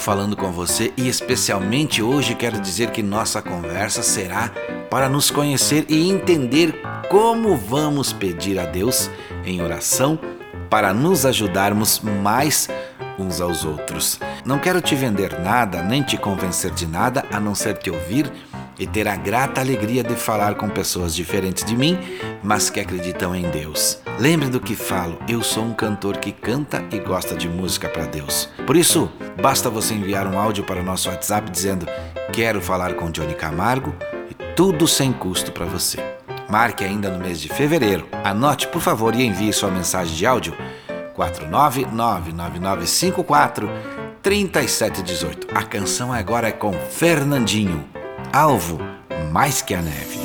Falando 0.00 0.34
com 0.34 0.50
você 0.50 0.92
e 0.96 1.08
especialmente 1.08 2.02
hoje 2.02 2.34
quero 2.34 2.58
dizer 2.58 2.90
que 2.90 3.02
nossa 3.02 3.42
conversa 3.42 4.02
será 4.02 4.50
para 4.90 5.08
nos 5.08 5.30
conhecer 5.30 5.84
e 5.88 6.08
entender 6.08 6.74
como 7.10 7.54
vamos 7.56 8.12
pedir 8.12 8.58
a 8.58 8.64
Deus 8.64 9.10
em 9.44 9.60
oração 9.62 10.18
para 10.70 10.94
nos 10.94 11.26
ajudarmos 11.26 12.00
mais 12.00 12.68
uns 13.18 13.40
aos 13.40 13.64
outros. 13.64 14.18
Não 14.44 14.58
quero 14.58 14.80
te 14.80 14.94
vender 14.94 15.38
nada, 15.38 15.82
nem 15.82 16.02
te 16.02 16.16
convencer 16.16 16.70
de 16.70 16.86
nada, 16.86 17.24
a 17.30 17.38
não 17.38 17.54
ser 17.54 17.76
te 17.76 17.90
ouvir 17.90 18.32
e 18.78 18.86
ter 18.86 19.06
a 19.06 19.16
grata 19.16 19.60
alegria 19.60 20.02
de 20.02 20.14
falar 20.14 20.54
com 20.54 20.70
pessoas 20.70 21.14
diferentes 21.14 21.62
de 21.62 21.76
mim, 21.76 21.98
mas 22.42 22.70
que 22.70 22.80
acreditam 22.80 23.36
em 23.36 23.42
Deus. 23.50 24.00
Lembre 24.20 24.48
do 24.50 24.60
que 24.60 24.76
falo, 24.76 25.18
eu 25.26 25.42
sou 25.42 25.64
um 25.64 25.72
cantor 25.72 26.18
que 26.18 26.30
canta 26.30 26.84
e 26.92 26.98
gosta 26.98 27.34
de 27.34 27.48
música 27.48 27.88
para 27.88 28.04
Deus. 28.04 28.50
Por 28.66 28.76
isso, 28.76 29.10
basta 29.40 29.70
você 29.70 29.94
enviar 29.94 30.26
um 30.26 30.38
áudio 30.38 30.62
para 30.62 30.78
o 30.78 30.84
nosso 30.84 31.08
WhatsApp 31.08 31.50
dizendo: 31.50 31.86
"Quero 32.30 32.60
falar 32.60 32.92
com 32.96 33.10
Johnny 33.10 33.34
Camargo" 33.34 33.94
e 34.30 34.34
tudo 34.54 34.86
sem 34.86 35.10
custo 35.10 35.50
para 35.52 35.64
você. 35.64 35.98
Marque 36.50 36.84
ainda 36.84 37.08
no 37.08 37.18
mês 37.18 37.40
de 37.40 37.48
fevereiro. 37.48 38.06
Anote, 38.22 38.68
por 38.68 38.82
favor, 38.82 39.14
e 39.14 39.24
envie 39.24 39.54
sua 39.54 39.70
mensagem 39.70 40.14
de 40.14 40.26
áudio 40.26 40.54
4999954 41.16 43.70
3718. 44.20 45.46
A 45.54 45.62
canção 45.62 46.12
agora 46.12 46.48
é 46.48 46.52
com 46.52 46.74
Fernandinho. 46.74 47.82
Alvo 48.30 48.78
mais 49.32 49.62
que 49.62 49.72
a 49.72 49.80
neve. 49.80 50.20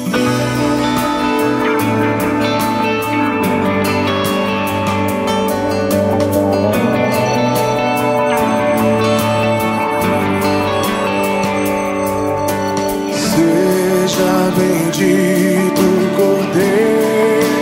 Bendito 14.97 15.83
Cordeiro 16.15 17.55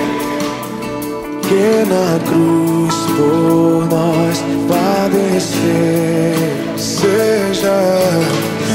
que 1.42 1.86
na 1.90 2.20
cruz 2.30 2.96
por 3.18 3.88
nós 3.90 4.38
padecer. 4.68 6.36
Seja, 6.78 7.80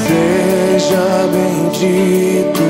seja 0.07 1.07
bendito 1.33 2.65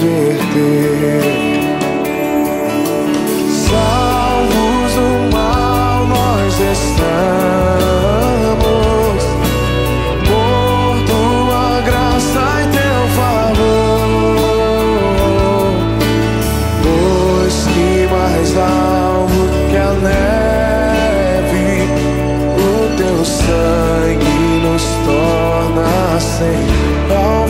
verteu. 0.00 1.31
say, 26.22 26.54
oh. 27.10 27.41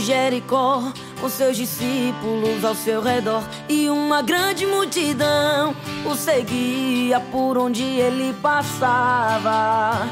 Jericó 0.04 0.92
com 1.18 1.30
seus 1.30 1.56
discípulos 1.56 2.62
ao 2.62 2.74
seu 2.74 3.00
redor 3.00 3.42
e 3.70 3.88
uma 3.88 4.20
grande 4.20 4.66
multidão 4.66 5.74
o 6.04 6.14
seguia 6.14 7.18
por 7.20 7.56
onde 7.56 7.82
ele 7.82 8.34
passava. 8.42 10.06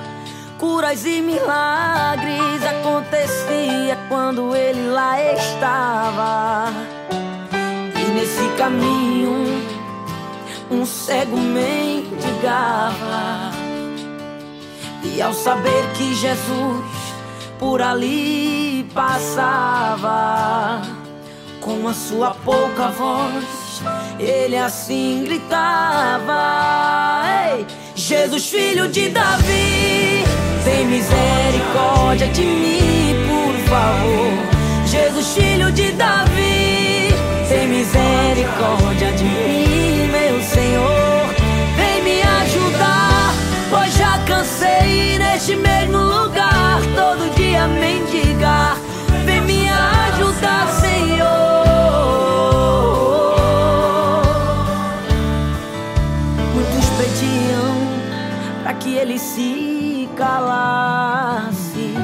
Curas 0.59 1.05
e 1.05 1.21
milagres 1.21 2.65
acontecia 2.65 3.99
quando 4.09 4.57
ele 4.57 4.89
lá 4.89 5.21
estava. 5.35 6.73
E 7.95 8.11
nesse 8.13 8.49
caminho 8.57 9.63
um 10.71 10.87
cego 10.87 11.37
mendigava. 11.37 12.63
E 15.05 15.21
ao 15.21 15.35
saber 15.35 15.93
que 15.99 16.15
Jesus 16.15 17.03
por 17.59 17.83
ali 17.83 18.72
passava 18.83 20.83
com 21.61 21.87
a 21.89 21.95
sua 21.95 22.31
pouca 22.45 22.89
voz. 22.89 23.45
ele 24.19 24.57
assim 24.57 25.23
gritava: 25.25 27.23
Ei, 27.57 27.65
Jesus, 27.95 28.49
filho 28.49 28.89
de 28.89 29.11
Davi, 29.11 30.25
tem 30.65 30.87
misericórdia 30.87 32.27
de 32.29 32.43
mim, 32.43 33.15
por 33.29 33.55
favor. 33.69 34.33
Jesus, 34.87 35.35
filho 35.35 35.71
de 35.73 35.93
Davi, 35.93 37.09
tem 37.49 37.69
misericórdia 37.69 39.13
de 39.13 39.25
mim, 39.25 40.09
meu 40.11 40.43
Senhor. 40.43 41.23
Vem 41.77 42.03
me 42.03 42.23
ajudar, 42.23 43.35
pois 43.71 43.95
já 43.95 44.19
cansei 44.27 45.19
neste 45.19 45.55
mesmo 45.57 46.12
dia 47.53 47.69
mendigar. 47.69 48.77
Vem 49.27 49.43
me 49.43 49.69
ajudar, 49.69 50.69
Senhor. 50.69 51.63
Muitos 56.55 56.89
pediam 56.97 57.77
para 58.63 58.75
que 58.75 58.95
ele 58.95 59.19
se 59.19 60.09
calasse 60.17 61.95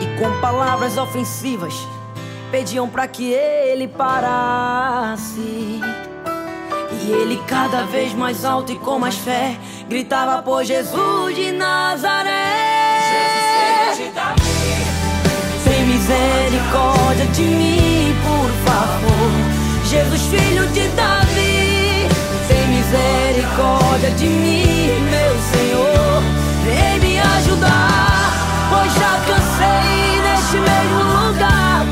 e 0.00 0.20
com 0.20 0.40
palavras 0.40 0.98
ofensivas 0.98 1.74
pediam 2.50 2.88
para 2.88 3.08
que 3.08 3.32
ele 3.32 3.88
parasse. 3.88 5.40
E 7.04 7.10
ele 7.10 7.42
cada 7.48 7.84
vez 7.84 8.12
mais 8.12 8.44
alto 8.44 8.70
e 8.70 8.78
com 8.78 8.98
mais 8.98 9.16
fé 9.16 9.56
gritava 9.88 10.42
por 10.42 10.62
Jesus 10.62 11.34
de 11.34 11.50
Nazaré. 11.52 12.71
Misericórdia 16.02 17.26
de 17.26 17.42
mim, 17.42 18.14
por 18.24 18.50
favor. 18.66 19.30
Jesus, 19.84 20.22
filho 20.22 20.66
de 20.68 20.88
Davi, 20.88 22.08
tem 22.48 22.66
misericórdia 22.68 24.10
de 24.10 24.26
mim, 24.26 25.00
meu 25.10 25.36
Senhor. 25.52 26.22
Vem 26.64 26.98
me 27.00 27.20
ajudar, 27.20 28.32
pois 28.68 28.92
já 28.94 29.20
cansei 29.26 30.20
neste 30.22 30.56
mesmo 30.56 31.02
lugar, 31.28 31.86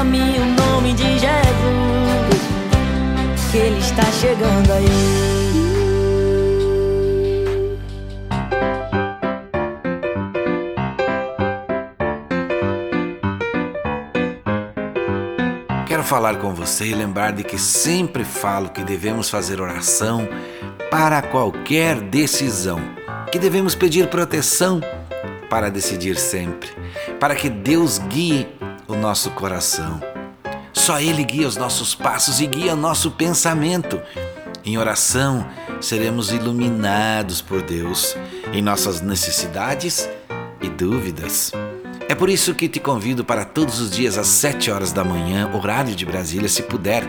chame 0.00 0.18
o 0.18 0.46
nome 0.46 0.94
de 0.94 1.18
Jesus, 1.18 1.28
que 3.50 3.58
Ele 3.58 3.78
está 3.78 4.04
chegando 4.04 4.72
aí. 4.72 4.86
Quero 15.86 16.02
falar 16.02 16.36
com 16.36 16.54
você 16.54 16.86
e 16.86 16.94
lembrar 16.94 17.32
de 17.32 17.44
que 17.44 17.58
sempre 17.58 18.24
falo 18.24 18.70
que 18.70 18.82
devemos 18.82 19.28
fazer 19.28 19.60
oração 19.60 20.26
para 20.90 21.20
qualquer 21.20 22.00
decisão, 22.00 22.80
que 23.30 23.38
devemos 23.38 23.74
pedir 23.74 24.08
proteção 24.08 24.80
para 25.50 25.68
decidir 25.68 26.16
sempre, 26.16 26.70
para 27.18 27.34
que 27.34 27.50
Deus 27.50 27.98
guie 27.98 28.59
o 28.90 28.96
nosso 28.96 29.30
coração. 29.30 30.00
Só 30.72 31.00
Ele 31.00 31.24
guia 31.24 31.46
os 31.46 31.56
nossos 31.56 31.94
passos 31.94 32.40
e 32.40 32.46
guia 32.46 32.74
nosso 32.74 33.10
pensamento. 33.10 34.00
Em 34.64 34.76
oração, 34.76 35.46
seremos 35.80 36.32
iluminados 36.32 37.40
por 37.40 37.62
Deus 37.62 38.16
em 38.52 38.60
nossas 38.60 39.00
necessidades 39.00 40.08
e 40.60 40.68
dúvidas. 40.68 41.52
É 42.08 42.14
por 42.14 42.28
isso 42.28 42.54
que 42.54 42.68
te 42.68 42.80
convido 42.80 43.24
para 43.24 43.44
todos 43.44 43.80
os 43.80 43.90
dias 43.90 44.18
às 44.18 44.26
7 44.26 44.70
horas 44.70 44.92
da 44.92 45.04
manhã, 45.04 45.48
horário 45.54 45.94
de 45.94 46.04
Brasília, 46.04 46.48
se 46.48 46.62
puder 46.62 47.04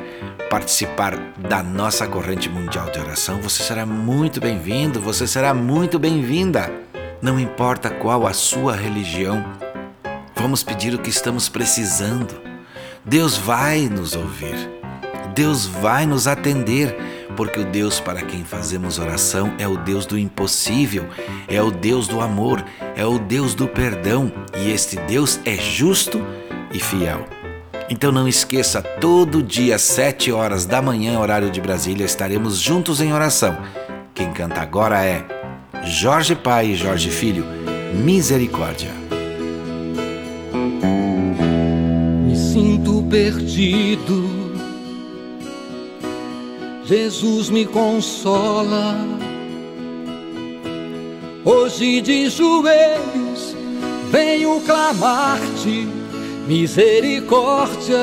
participar 0.49 1.17
da 1.37 1.63
nossa 1.63 2.05
corrente 2.05 2.47
mundial 2.49 2.89
de 2.91 2.99
oração, 2.99 3.41
você 3.41 3.63
será 3.63 3.85
muito 3.85 4.39
bem-vindo, 4.39 5.01
você 5.01 5.25
será 5.25 5.53
muito 5.53 5.97
bem-vinda. 5.97 6.71
Não 7.21 7.39
importa 7.39 7.89
qual 7.89 8.27
a 8.27 8.33
sua 8.33 8.75
religião, 8.75 9.43
vamos 10.35 10.63
pedir 10.63 10.93
o 10.93 10.99
que 10.99 11.09
estamos 11.09 11.49
precisando. 11.49 12.41
Deus 13.05 13.37
vai 13.37 13.87
nos 13.87 14.15
ouvir. 14.15 14.69
Deus 15.33 15.65
vai 15.65 16.05
nos 16.05 16.27
atender, 16.27 16.95
porque 17.35 17.59
o 17.59 17.65
Deus 17.65 17.99
para 17.99 18.21
quem 18.21 18.43
fazemos 18.43 18.99
oração 18.99 19.53
é 19.57 19.67
o 19.67 19.77
Deus 19.77 20.05
do 20.05 20.17
impossível, 20.17 21.07
é 21.47 21.61
o 21.61 21.71
Deus 21.71 22.07
do 22.07 22.21
amor, 22.21 22.63
é 22.95 23.05
o 23.05 23.17
Deus 23.17 23.55
do 23.55 23.67
perdão, 23.67 24.31
e 24.57 24.71
este 24.71 24.97
Deus 24.97 25.39
é 25.45 25.55
justo 25.55 26.21
e 26.73 26.79
fiel. 26.79 27.25
Então 27.89 28.11
não 28.11 28.27
esqueça, 28.27 28.81
todo 28.81 29.43
dia, 29.43 29.75
às 29.75 29.81
7 29.81 30.31
horas 30.31 30.65
da 30.65 30.81
manhã, 30.81 31.19
horário 31.19 31.49
de 31.49 31.59
Brasília, 31.59 32.05
estaremos 32.05 32.57
juntos 32.57 33.01
em 33.01 33.13
oração. 33.13 33.57
Quem 34.13 34.31
canta 34.31 34.61
agora 34.61 35.03
é 35.03 35.25
Jorge 35.83 36.35
Pai 36.35 36.67
e 36.67 36.75
Jorge 36.75 37.09
Filho, 37.09 37.45
Misericórdia. 37.93 38.91
Perdido. 43.11 44.23
Jesus 46.85 47.49
me 47.49 47.65
consola. 47.65 48.95
Hoje 51.43 52.01
de 52.01 52.29
joelhos 52.29 53.55
venho 54.09 54.61
clamar-te 54.61 55.87
misericórdia. 56.47 57.97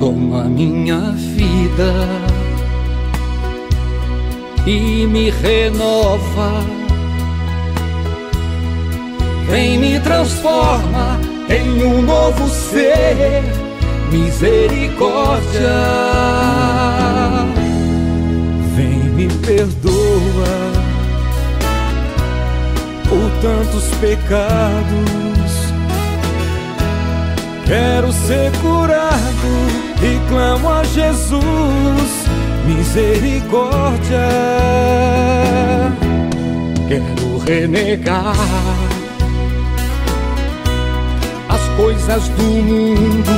toma 0.00 0.44
minha 0.44 1.12
vida 1.36 1.92
e 4.66 5.06
me 5.06 5.30
renova. 5.30 6.64
Vem 9.48 9.78
me 9.78 10.00
transforma 10.00 11.33
em 11.48 11.84
um 11.84 12.02
novo 12.02 12.48
ser, 12.48 13.42
misericórdia. 14.10 15.74
Vem 18.76 18.98
me 19.10 19.28
perdoa 19.28 20.72
por 23.08 23.30
tantos 23.40 23.84
pecados 24.00 25.24
Quero 27.66 28.12
ser 28.12 28.52
curado 28.60 29.18
e 30.02 30.28
clamo 30.28 30.68
a 30.70 30.84
Jesus 30.84 32.28
misericórdia. 32.66 34.28
Quero 36.86 37.38
renegar 37.38 38.83
coisas 41.76 42.28
do 42.28 42.42
mundo. 42.42 43.30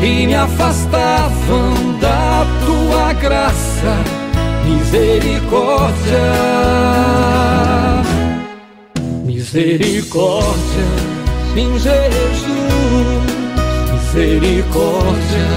Que 0.00 0.26
me 0.26 0.34
afastavam 0.34 1.98
da 2.00 2.46
tua 2.64 3.12
graça, 3.14 3.96
misericórdia. 4.64 6.22
Misericórdia 9.24 11.14
Sim, 11.54 11.78
Jesus, 11.78 12.48
misericórdia, 13.92 15.48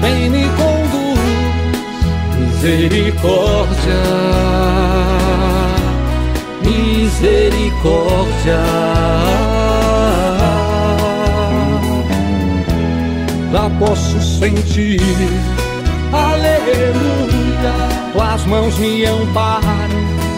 vem 0.00 0.30
me 0.30 0.44
conduz, 0.56 1.20
misericórdia, 2.40 4.02
misericórdia. 7.18 8.62
Lá 13.52 13.70
posso 13.78 14.18
sentir, 14.20 15.00
aleluia, 16.12 17.74
tuas 18.12 18.44
mãos 18.46 18.76
me 18.78 19.04
amparam, 19.06 19.88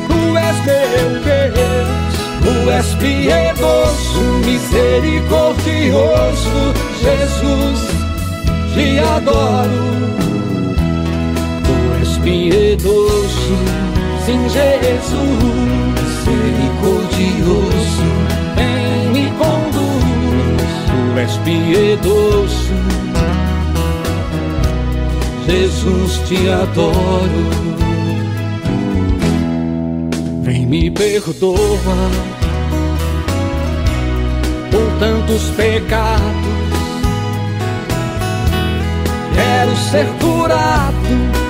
tu 0.08 0.38
és 0.38 0.56
meu 0.64 1.20
Deus. 1.22 2.10
Tu 2.42 2.70
és 2.70 2.94
piedoso, 2.94 4.22
misericordioso, 4.46 6.72
Jesus, 7.02 7.80
te 8.72 8.98
adoro. 8.98 9.90
Tu 11.62 11.74
és 12.00 12.16
piedoso, 12.18 13.56
sim, 14.24 14.48
Jesus, 14.48 15.89
misericordioso, 16.26 18.04
vem 18.56 19.10
me 19.12 19.30
conduz. 19.38 20.70
Tu 20.86 21.18
és 21.18 21.36
piedoso, 21.44 22.74
Jesus, 25.46 26.18
te 26.28 26.50
adoro 26.50 27.70
vem 30.42 30.66
me 30.66 30.90
perdoa 30.90 31.58
por 34.70 34.86
tantos 34.98 35.42
pecados. 35.56 36.20
Quero 39.34 39.76
ser 39.90 40.06
curado 40.20 40.90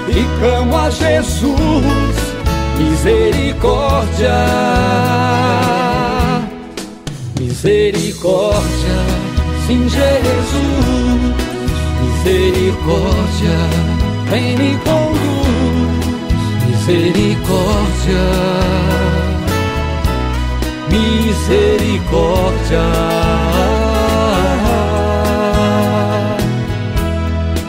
e 0.09 0.39
clamo 0.39 0.77
a 0.77 0.91
Jesus, 0.91 2.20
misericórdia, 2.81 4.39
misericórdia, 7.39 8.99
sim, 9.67 9.89
Jesus, 9.89 10.61
misericórdia, 12.03 13.59
vem 14.31 14.57
me 14.57 14.79
conduz. 14.79 15.21
Misericórdia, 16.67 18.27
misericórdia. 20.91 22.87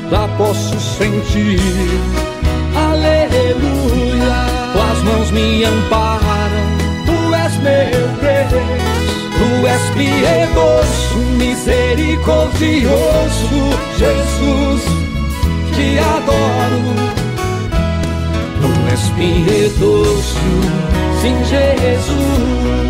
Já 0.09 0.23
posso 0.37 0.79
sentir, 0.97 1.59
mãos 5.01 5.31
me 5.31 5.63
amparam, 5.63 6.77
tu 7.05 7.35
és 7.35 7.57
meu 7.57 8.07
Deus. 8.21 8.91
Tu 9.41 9.49
és 9.67 9.81
piedoso, 9.95 11.17
misericordioso, 11.37 13.59
Jesus, 13.97 14.83
te 15.75 15.87
adoro 15.97 16.93
Tu 18.61 18.69
és 18.93 19.03
piedoso, 19.17 20.51
sim, 21.21 21.37
Jesus, 21.49 22.41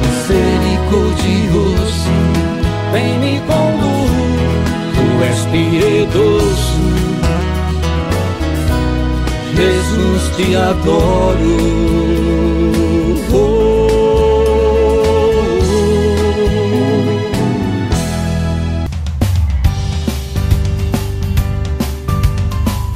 misericordioso, 0.01 2.15
vem 2.91 3.13
me 3.19 3.33
conduz. 3.47 4.11
Tu 4.95 5.05
és 5.23 5.39
piedoso, 5.51 6.70
Jesus, 9.61 10.35
te 10.35 10.55
adoro. 10.55 11.91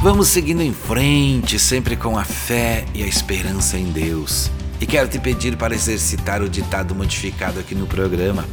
Vamos 0.01 0.27
seguindo 0.29 0.63
em 0.63 0.73
frente, 0.73 1.59
sempre 1.59 1.95
com 1.95 2.17
a 2.17 2.23
fé 2.23 2.85
e 2.95 3.03
a 3.03 3.07
esperança 3.07 3.77
em 3.77 3.91
Deus. 3.91 4.49
E 4.81 4.87
quero 4.87 5.07
te 5.07 5.19
pedir 5.19 5.55
para 5.57 5.75
exercitar 5.75 6.41
o 6.41 6.49
ditado 6.49 6.95
modificado 6.95 7.59
aqui 7.59 7.75
no 7.75 7.85
programa. 7.85 8.43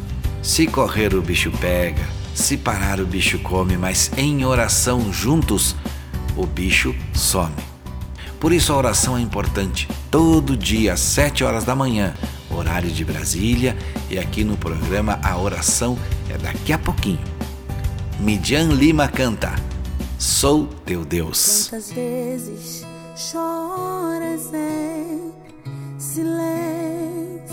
Se 0.42 0.66
correr 0.66 1.14
o 1.14 1.22
bicho 1.22 1.50
pega, 1.62 2.06
se 2.34 2.58
parar 2.58 3.00
o 3.00 3.06
bicho 3.06 3.38
come, 3.38 3.78
mas 3.78 4.10
em 4.18 4.44
oração 4.44 5.10
juntos 5.10 5.74
o 6.36 6.44
bicho 6.44 6.94
some. 7.14 7.71
Por 8.42 8.52
isso 8.52 8.72
a 8.72 8.76
oração 8.76 9.16
é 9.16 9.20
importante. 9.20 9.88
Todo 10.10 10.56
dia 10.56 10.94
às 10.94 11.00
7 11.00 11.44
horas 11.44 11.62
da 11.62 11.76
manhã, 11.76 12.12
horário 12.50 12.90
de 12.90 13.04
Brasília, 13.04 13.78
e 14.10 14.18
aqui 14.18 14.42
no 14.42 14.56
programa 14.56 15.20
a 15.22 15.38
oração 15.38 15.96
é 16.28 16.36
daqui 16.36 16.72
a 16.72 16.78
pouquinho. 16.78 17.20
Midian 18.18 18.64
Lima 18.64 19.06
canta 19.06 19.54
Sou 20.18 20.66
teu 20.84 21.04
Deus. 21.04 21.68
Quantas 21.68 21.92
vezes 21.92 22.84
choras 23.14 24.52
em 24.52 25.32
silêncio 25.96 27.46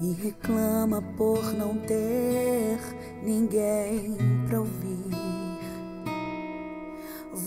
e 0.00 0.12
reclama 0.24 1.00
por 1.16 1.52
não 1.52 1.76
ter 1.76 2.80
ninguém 3.22 4.16
pra 4.48 4.58
ouvir. 4.58 5.05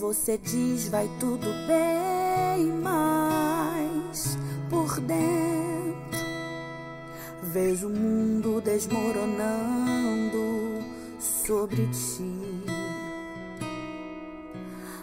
Você 0.00 0.36
diz 0.38 0.88
vai 0.88 1.06
tudo 1.20 1.46
bem, 1.66 2.72
mas 2.82 4.38
por 4.70 4.98
dentro 4.98 6.18
vejo 7.42 7.88
o 7.88 7.90
mundo 7.90 8.62
desmoronando 8.62 10.82
sobre 11.18 11.86
ti. 11.88 12.64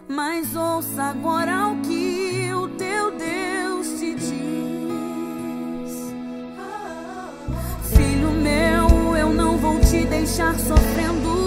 Mas 0.08 0.56
ouça 0.56 1.04
agora 1.04 1.68
o 1.68 1.80
que 1.82 2.52
o 2.56 2.68
teu 2.70 3.12
Deus 3.12 4.00
te 4.00 4.16
diz. 4.16 4.32
Filho 7.96 8.32
meu, 8.32 9.16
eu 9.16 9.32
não 9.32 9.60
vou 9.60 9.80
te 9.80 10.08
deixar 10.08 10.58
sofrendo 10.58 11.47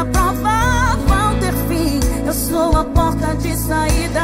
essa 0.00 0.04
prova 0.06 0.96
vão 1.06 1.38
ter 1.38 1.52
fim. 1.68 2.00
Eu 2.26 2.32
sou 2.32 2.76
a 2.76 2.84
porta 2.84 3.34
de 3.36 3.54
saída, 3.56 4.22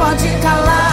pode 0.00 0.30
calar 0.40 0.89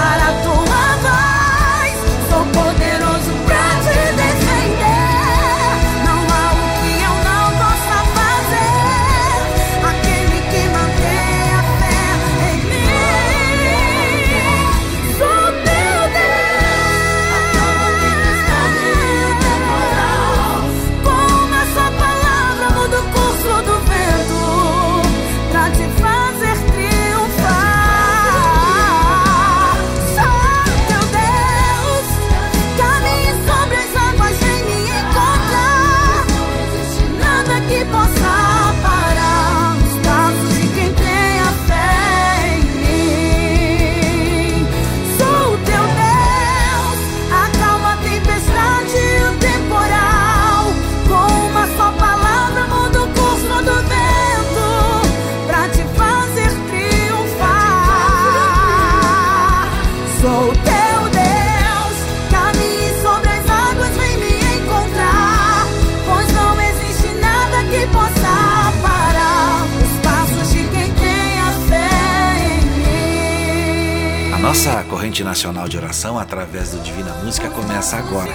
oração 76.08 76.20
através 76.20 76.72
do 76.72 76.80
Divina 76.80 77.14
Música 77.24 77.50
começa 77.50 77.98
agora. 77.98 78.32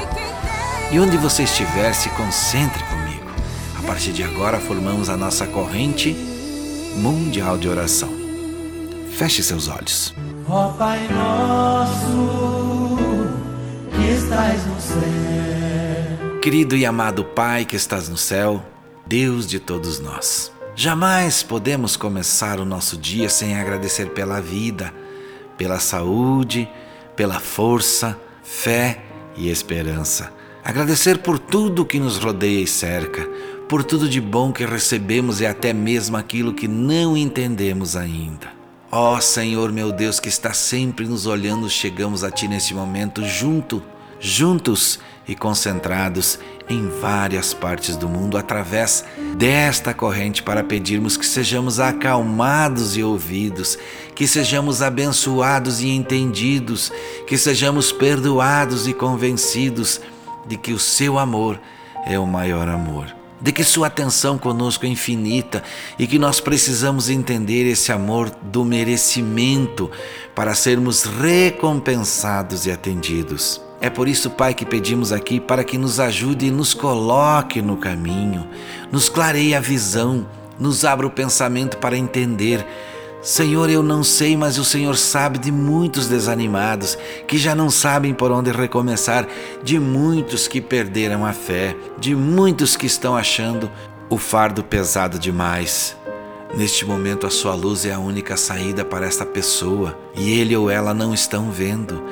E 0.90 1.00
onde 1.00 1.16
você 1.16 1.44
estiver, 1.44 1.94
se 1.94 2.10
concentre 2.10 2.82
comigo. 2.84 3.24
A 3.78 3.86
partir 3.86 4.12
de 4.12 4.22
agora, 4.22 4.60
formamos 4.60 5.08
a 5.08 5.16
nossa 5.16 5.46
corrente 5.46 6.12
mundial 6.96 7.56
de 7.56 7.68
oração. 7.68 8.10
Feche 9.12 9.42
seus 9.42 9.68
olhos. 9.68 10.14
Ó 10.48 10.68
Pai 10.72 11.08
nosso, 11.08 12.98
que 13.90 14.10
estás 14.10 14.66
no 14.66 14.80
céu. 14.80 16.40
Querido 16.42 16.76
e 16.76 16.84
amado 16.84 17.24
Pai 17.24 17.64
que 17.64 17.76
estás 17.76 18.08
no 18.08 18.16
céu, 18.18 18.62
Deus 19.06 19.46
de 19.46 19.58
todos 19.58 19.98
nós. 19.98 20.52
Jamais 20.74 21.42
podemos 21.42 21.96
começar 21.96 22.60
o 22.60 22.64
nosso 22.64 22.96
dia 22.96 23.28
sem 23.28 23.56
agradecer 23.58 24.10
pela 24.10 24.40
vida, 24.40 24.92
pela 25.56 25.78
saúde, 25.78 26.68
pela 27.16 27.40
força, 27.40 28.18
fé 28.42 29.02
e 29.36 29.48
esperança. 29.48 30.32
Agradecer 30.64 31.18
por 31.18 31.38
tudo 31.38 31.84
que 31.84 31.98
nos 31.98 32.18
rodeia 32.18 32.60
e 32.60 32.66
cerca, 32.66 33.28
por 33.68 33.82
tudo 33.82 34.08
de 34.08 34.20
bom 34.20 34.52
que 34.52 34.64
recebemos 34.64 35.40
e 35.40 35.46
até 35.46 35.72
mesmo 35.72 36.16
aquilo 36.16 36.54
que 36.54 36.68
não 36.68 37.16
entendemos 37.16 37.96
ainda. 37.96 38.52
Ó 38.90 39.18
Senhor 39.20 39.72
meu 39.72 39.90
Deus 39.90 40.20
que 40.20 40.28
está 40.28 40.52
sempre 40.52 41.06
nos 41.06 41.26
olhando, 41.26 41.68
chegamos 41.68 42.22
a 42.22 42.30
Ti 42.30 42.46
nesse 42.46 42.74
momento 42.74 43.24
junto, 43.24 43.82
juntos 44.20 45.00
e 45.26 45.34
concentrados 45.34 46.38
em 46.68 46.88
várias 46.88 47.54
partes 47.54 47.96
do 47.96 48.08
mundo 48.08 48.36
através 48.36 49.04
desta 49.36 49.94
corrente 49.94 50.42
para 50.42 50.64
pedirmos 50.64 51.16
que 51.16 51.26
sejamos 51.26 51.78
acalmados 51.78 52.96
e 52.96 53.02
ouvidos, 53.02 53.78
que 54.14 54.26
sejamos 54.26 54.82
abençoados 54.82 55.80
e 55.80 55.88
entendidos, 55.90 56.92
que 57.26 57.36
sejamos 57.36 57.92
perdoados 57.92 58.86
e 58.88 58.94
convencidos 58.94 60.00
de 60.46 60.56
que 60.56 60.72
o 60.72 60.78
seu 60.78 61.18
amor 61.18 61.60
é 62.06 62.18
o 62.18 62.26
maior 62.26 62.68
amor 62.68 63.22
de 63.42 63.50
que 63.50 63.64
sua 63.64 63.88
atenção 63.88 64.38
conosco 64.38 64.86
é 64.86 64.88
infinita 64.88 65.64
e 65.98 66.06
que 66.06 66.16
nós 66.16 66.38
precisamos 66.38 67.10
entender 67.10 67.68
esse 67.68 67.90
amor 67.90 68.30
do 68.30 68.64
merecimento 68.64 69.90
para 70.32 70.54
sermos 70.54 71.02
recompensados 71.02 72.66
e 72.66 72.70
atendidos. 72.70 73.60
É 73.82 73.90
por 73.90 74.06
isso, 74.06 74.30
Pai, 74.30 74.54
que 74.54 74.64
pedimos 74.64 75.10
aqui 75.10 75.40
para 75.40 75.64
que 75.64 75.76
nos 75.76 75.98
ajude 75.98 76.46
e 76.46 76.50
nos 76.52 76.72
coloque 76.72 77.60
no 77.60 77.76
caminho, 77.76 78.46
nos 78.92 79.08
clareie 79.08 79.56
a 79.56 79.60
visão, 79.60 80.24
nos 80.56 80.84
abra 80.84 81.04
o 81.04 81.10
pensamento 81.10 81.78
para 81.78 81.96
entender. 81.96 82.64
Senhor, 83.20 83.68
eu 83.68 83.82
não 83.82 84.04
sei, 84.04 84.36
mas 84.36 84.56
o 84.56 84.64
Senhor 84.64 84.96
sabe 84.96 85.36
de 85.36 85.50
muitos 85.50 86.06
desanimados 86.06 86.96
que 87.26 87.36
já 87.36 87.56
não 87.56 87.68
sabem 87.70 88.14
por 88.14 88.30
onde 88.30 88.52
recomeçar, 88.52 89.26
de 89.64 89.80
muitos 89.80 90.46
que 90.46 90.60
perderam 90.60 91.26
a 91.26 91.32
fé, 91.32 91.74
de 91.98 92.14
muitos 92.14 92.76
que 92.76 92.86
estão 92.86 93.16
achando 93.16 93.68
o 94.08 94.16
fardo 94.16 94.62
pesado 94.62 95.18
demais. 95.18 95.96
Neste 96.54 96.84
momento, 96.84 97.26
a 97.26 97.30
sua 97.30 97.54
luz 97.54 97.86
é 97.86 97.94
a 97.94 97.98
única 97.98 98.36
saída 98.36 98.84
para 98.84 99.06
esta 99.06 99.24
pessoa 99.24 99.98
e 100.14 100.38
ele 100.38 100.54
ou 100.54 100.70
ela 100.70 100.92
não 100.92 101.14
estão 101.14 101.50
vendo, 101.50 102.02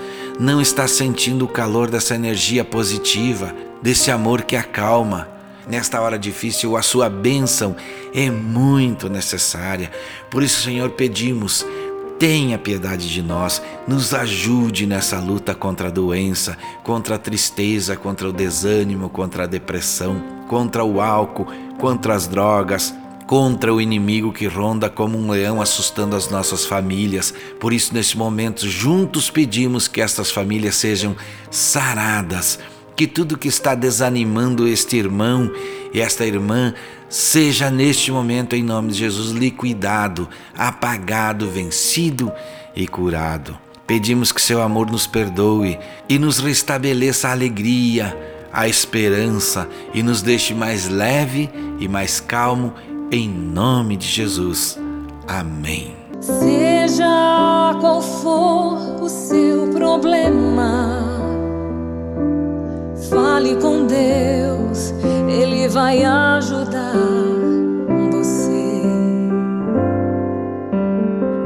não 0.40 0.58
está 0.58 0.88
sentindo 0.88 1.44
o 1.44 1.48
calor 1.48 1.90
dessa 1.90 2.14
energia 2.14 2.64
positiva, 2.64 3.54
desse 3.82 4.10
amor 4.10 4.40
que 4.40 4.56
acalma. 4.56 5.28
Nesta 5.68 6.00
hora 6.00 6.18
difícil, 6.18 6.78
a 6.78 6.82
sua 6.82 7.10
bênção 7.10 7.76
é 8.14 8.30
muito 8.30 9.10
necessária. 9.10 9.90
Por 10.30 10.42
isso, 10.42 10.62
Senhor, 10.62 10.88
pedimos, 10.92 11.66
tenha 12.18 12.56
piedade 12.56 13.10
de 13.10 13.20
nós, 13.20 13.60
nos 13.86 14.14
ajude 14.14 14.86
nessa 14.86 15.20
luta 15.20 15.54
contra 15.54 15.88
a 15.88 15.90
doença, 15.90 16.56
contra 16.82 17.16
a 17.16 17.18
tristeza, 17.18 17.94
contra 17.94 18.26
o 18.26 18.32
desânimo, 18.32 19.10
contra 19.10 19.44
a 19.44 19.46
depressão, 19.46 20.22
contra 20.48 20.82
o 20.82 21.02
álcool, 21.02 21.48
contra 21.78 22.14
as 22.14 22.26
drogas, 22.26 22.94
contra 23.30 23.72
o 23.72 23.80
inimigo 23.80 24.32
que 24.32 24.48
ronda 24.48 24.90
como 24.90 25.16
um 25.16 25.30
leão 25.30 25.62
assustando 25.62 26.16
as 26.16 26.28
nossas 26.28 26.66
famílias. 26.66 27.32
Por 27.60 27.72
isso, 27.72 27.94
neste 27.94 28.18
momento, 28.18 28.68
juntos 28.68 29.30
pedimos 29.30 29.86
que 29.86 30.00
estas 30.00 30.32
famílias 30.32 30.74
sejam 30.74 31.14
saradas, 31.48 32.58
que 32.96 33.06
tudo 33.06 33.38
que 33.38 33.46
está 33.46 33.76
desanimando 33.76 34.66
este 34.66 34.96
irmão 34.96 35.48
e 35.94 36.00
esta 36.00 36.26
irmã 36.26 36.74
seja 37.08 37.70
neste 37.70 38.10
momento, 38.10 38.56
em 38.56 38.64
nome 38.64 38.90
de 38.90 38.98
Jesus, 38.98 39.30
liquidado, 39.30 40.28
apagado, 40.58 41.48
vencido 41.48 42.32
e 42.74 42.88
curado. 42.88 43.56
Pedimos 43.86 44.32
que 44.32 44.42
seu 44.42 44.60
amor 44.60 44.90
nos 44.90 45.06
perdoe 45.06 45.78
e 46.08 46.18
nos 46.18 46.40
restabeleça 46.40 47.28
a 47.28 47.30
alegria, 47.30 48.12
a 48.52 48.66
esperança 48.66 49.68
e 49.94 50.02
nos 50.02 50.20
deixe 50.20 50.52
mais 50.52 50.88
leve 50.88 51.48
e 51.78 51.86
mais 51.86 52.18
calmo 52.18 52.74
em 53.10 53.28
nome 53.28 53.96
de 53.96 54.06
Jesus. 54.06 54.78
Amém. 55.26 55.96
Seja 56.20 57.76
qual 57.80 58.00
for 58.00 59.02
o 59.02 59.08
seu 59.08 59.68
problema, 59.68 61.02
fale 63.08 63.56
com 63.56 63.86
Deus, 63.86 64.92
Ele 65.28 65.66
vai 65.68 66.04
ajudar 66.04 66.92
você. 68.12 68.82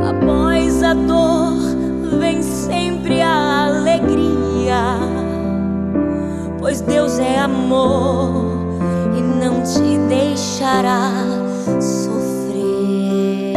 Após 0.08 0.82
a 0.82 0.94
dor, 0.94 1.56
vem 2.18 2.42
sempre 2.42 3.22
a 3.22 3.66
alegria, 3.66 4.98
pois 6.58 6.80
Deus 6.80 7.18
é 7.20 7.38
amor 7.38 8.58
e 9.16 9.22
não 9.22 9.62
te 9.62 9.98
deixará 10.08 11.43
sofrer. 11.80 13.54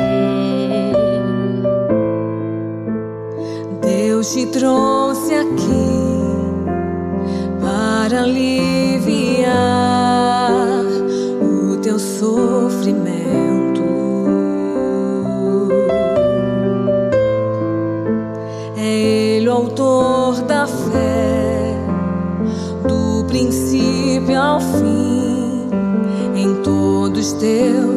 Deus 3.81 4.33
te 4.33 4.45
trouxe 4.47 5.33
aqui 5.33 6.07
para 7.59 8.21
aliviar 8.23 9.49
o 11.41 11.77
teu 11.77 11.99
sofrimento. 11.99 13.83
É 18.77 19.37
Ele 19.37 19.49
o 19.49 19.51
autor 19.51 20.41
da 20.43 20.65
fé, 20.65 21.75
do 22.87 23.25
princípio 23.25 24.39
ao 24.39 24.61
fim, 24.61 25.69
em 26.35 26.55
todos 26.63 27.33
teus 27.33 27.96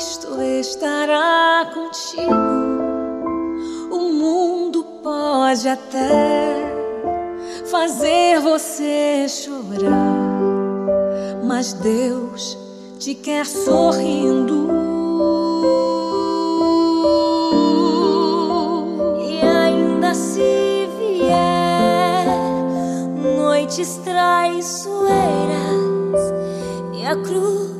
Cristo 0.00 0.40
estará 0.40 1.70
contigo. 1.74 2.32
O 3.90 3.98
mundo 3.98 4.82
pode 5.02 5.68
até 5.68 6.56
fazer 7.70 8.40
você 8.40 9.26
chorar, 9.28 10.16
mas 11.44 11.74
Deus 11.74 12.56
te 12.98 13.14
quer 13.14 13.44
sorrindo. 13.44 14.70
E 19.18 19.38
ainda 19.46 20.14
se 20.14 20.88
vier 20.98 22.24
noites 23.36 24.00
traiçoeiras 24.02 25.10
a 27.06 27.16
cruz 27.16 27.79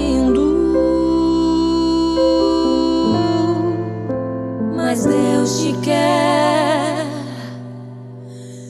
Mas 4.91 5.05
Deus 5.05 5.61
te 5.61 5.71
quer 5.83 7.05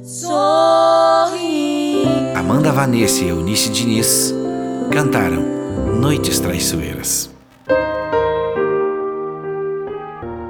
sorrir. 0.06 2.06
Amanda 2.36 2.72
Vanessa 2.72 3.24
e 3.24 3.30
Eunice 3.30 3.72
Diniz 3.72 4.32
cantaram 4.92 5.42
Noites 6.00 6.40
Traiçoeiras. 6.40 7.32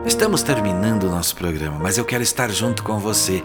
Estamos 0.05 0.43
terminando 0.43 1.05
o 1.05 1.09
nosso 1.09 1.37
programa, 1.37 1.79
mas 1.81 1.97
eu 1.97 2.03
quero 2.03 2.21
estar 2.21 2.51
junto 2.51 2.83
com 2.83 2.99
você. 2.99 3.41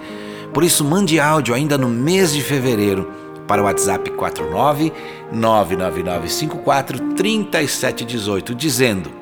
Por 0.53 0.64
isso, 0.64 0.85
mande 0.85 1.20
áudio 1.20 1.55
ainda 1.55 1.79
no 1.79 1.89
mês 1.89 2.33
de 2.33 2.43
fevereiro 2.43 3.09
para 3.47 3.62
o 3.62 3.66
WhatsApp 3.66 4.11
49 4.11 4.93
99954 5.33 7.14
3718, 7.14 8.53
dizendo 8.53 9.16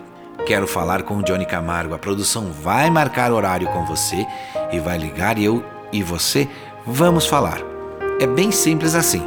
Quero 0.47 0.66
falar 0.66 1.05
com 1.05 1.16
o 1.16 1.22
Johnny 1.22 1.47
Camargo. 1.47 1.95
A 1.95 1.99
produção 1.99 2.53
vai 2.53 2.90
marcar 2.90 3.32
horário 3.32 3.66
com 3.68 3.86
você 3.86 4.26
e 4.70 4.78
vai 4.78 4.99
ligar 4.99 5.38
e 5.38 5.45
eu 5.45 5.64
e 5.90 6.03
você 6.03 6.49
vamos 6.86 7.26
falar. 7.26 7.61
É 8.20 8.26
bem 8.26 8.51
simples 8.51 8.95
assim. 8.95 9.22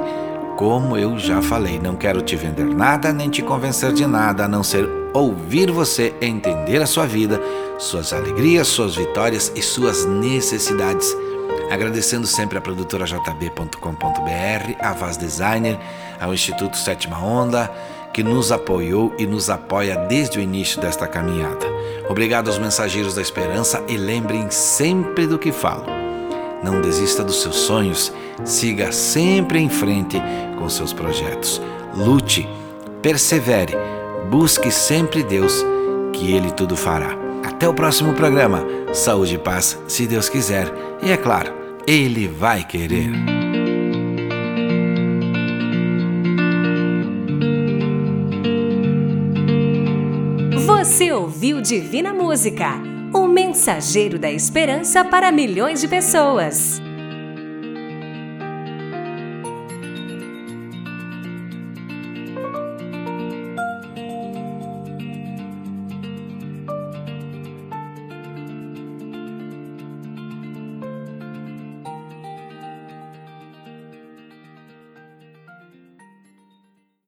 Como 0.55 0.95
eu 0.95 1.17
já 1.17 1.41
falei, 1.41 1.79
não 1.79 1.95
quero 1.95 2.21
te 2.21 2.35
vender 2.35 2.65
nada 2.65 3.11
nem 3.11 3.29
te 3.29 3.41
convencer 3.41 3.93
de 3.93 4.05
nada, 4.05 4.45
a 4.45 4.47
não 4.47 4.63
ser 4.63 4.87
ouvir 5.13 5.71
você 5.71 6.13
entender 6.21 6.81
a 6.81 6.87
sua 6.87 7.05
vida, 7.05 7.41
suas 7.79 8.13
alegrias, 8.13 8.67
suas 8.67 8.95
vitórias 8.95 9.51
e 9.55 9.61
suas 9.61 10.05
necessidades. 10.05 11.15
Agradecendo 11.69 12.25
sempre 12.25 12.57
a 12.57 12.61
produtora 12.61 13.05
jb.com.br, 13.05 14.75
a 14.79 14.93
Vaz 14.93 15.17
Designer, 15.17 15.77
ao 16.19 16.33
Instituto 16.33 16.77
Sétima 16.77 17.19
Onda, 17.23 17.71
que 18.17 18.23
nos 18.23 18.51
apoiou 18.51 19.13
e 19.19 19.27
nos 19.27 19.47
apoia 19.47 19.95
desde 19.95 20.39
o 20.39 20.41
início 20.41 20.81
desta 20.81 21.05
caminhada. 21.05 21.67
Obrigado 22.09 22.47
aos 22.47 22.57
mensageiros 22.57 23.13
da 23.13 23.21
esperança 23.21 23.83
e 23.87 23.95
lembrem 23.95 24.49
sempre 24.49 25.27
do 25.27 25.37
que 25.37 25.51
falo. 25.51 25.85
Não 26.63 26.81
desista 26.81 27.23
dos 27.23 27.43
seus 27.43 27.57
sonhos, 27.57 28.11
siga 28.43 28.91
sempre 28.91 29.59
em 29.59 29.69
frente 29.69 30.19
com 30.57 30.67
seus 30.67 30.93
projetos. 30.93 31.61
Lute, 31.95 32.49
persevere, 33.03 33.75
busque 34.31 34.71
sempre 34.71 35.21
Deus, 35.21 35.63
que 36.11 36.33
Ele 36.33 36.49
tudo 36.49 36.75
fará. 36.75 37.15
Até 37.43 37.69
o 37.69 37.73
próximo 37.75 38.15
programa. 38.15 38.65
Saúde 38.93 39.35
e 39.35 39.37
paz, 39.37 39.77
se 39.87 40.07
Deus 40.07 40.27
quiser. 40.27 40.73
E 41.03 41.11
é 41.11 41.17
claro, 41.17 41.53
Ele 41.85 42.27
vai 42.27 42.63
querer. 42.63 43.46
ouviu 51.37 51.61
Divina 51.61 52.11
Música, 52.11 52.81
o 53.13 53.27
mensageiro 53.27 54.17
da 54.17 54.31
esperança 54.31 55.05
para 55.05 55.31
milhões 55.31 55.79
de 55.79 55.87
pessoas. 55.87 56.81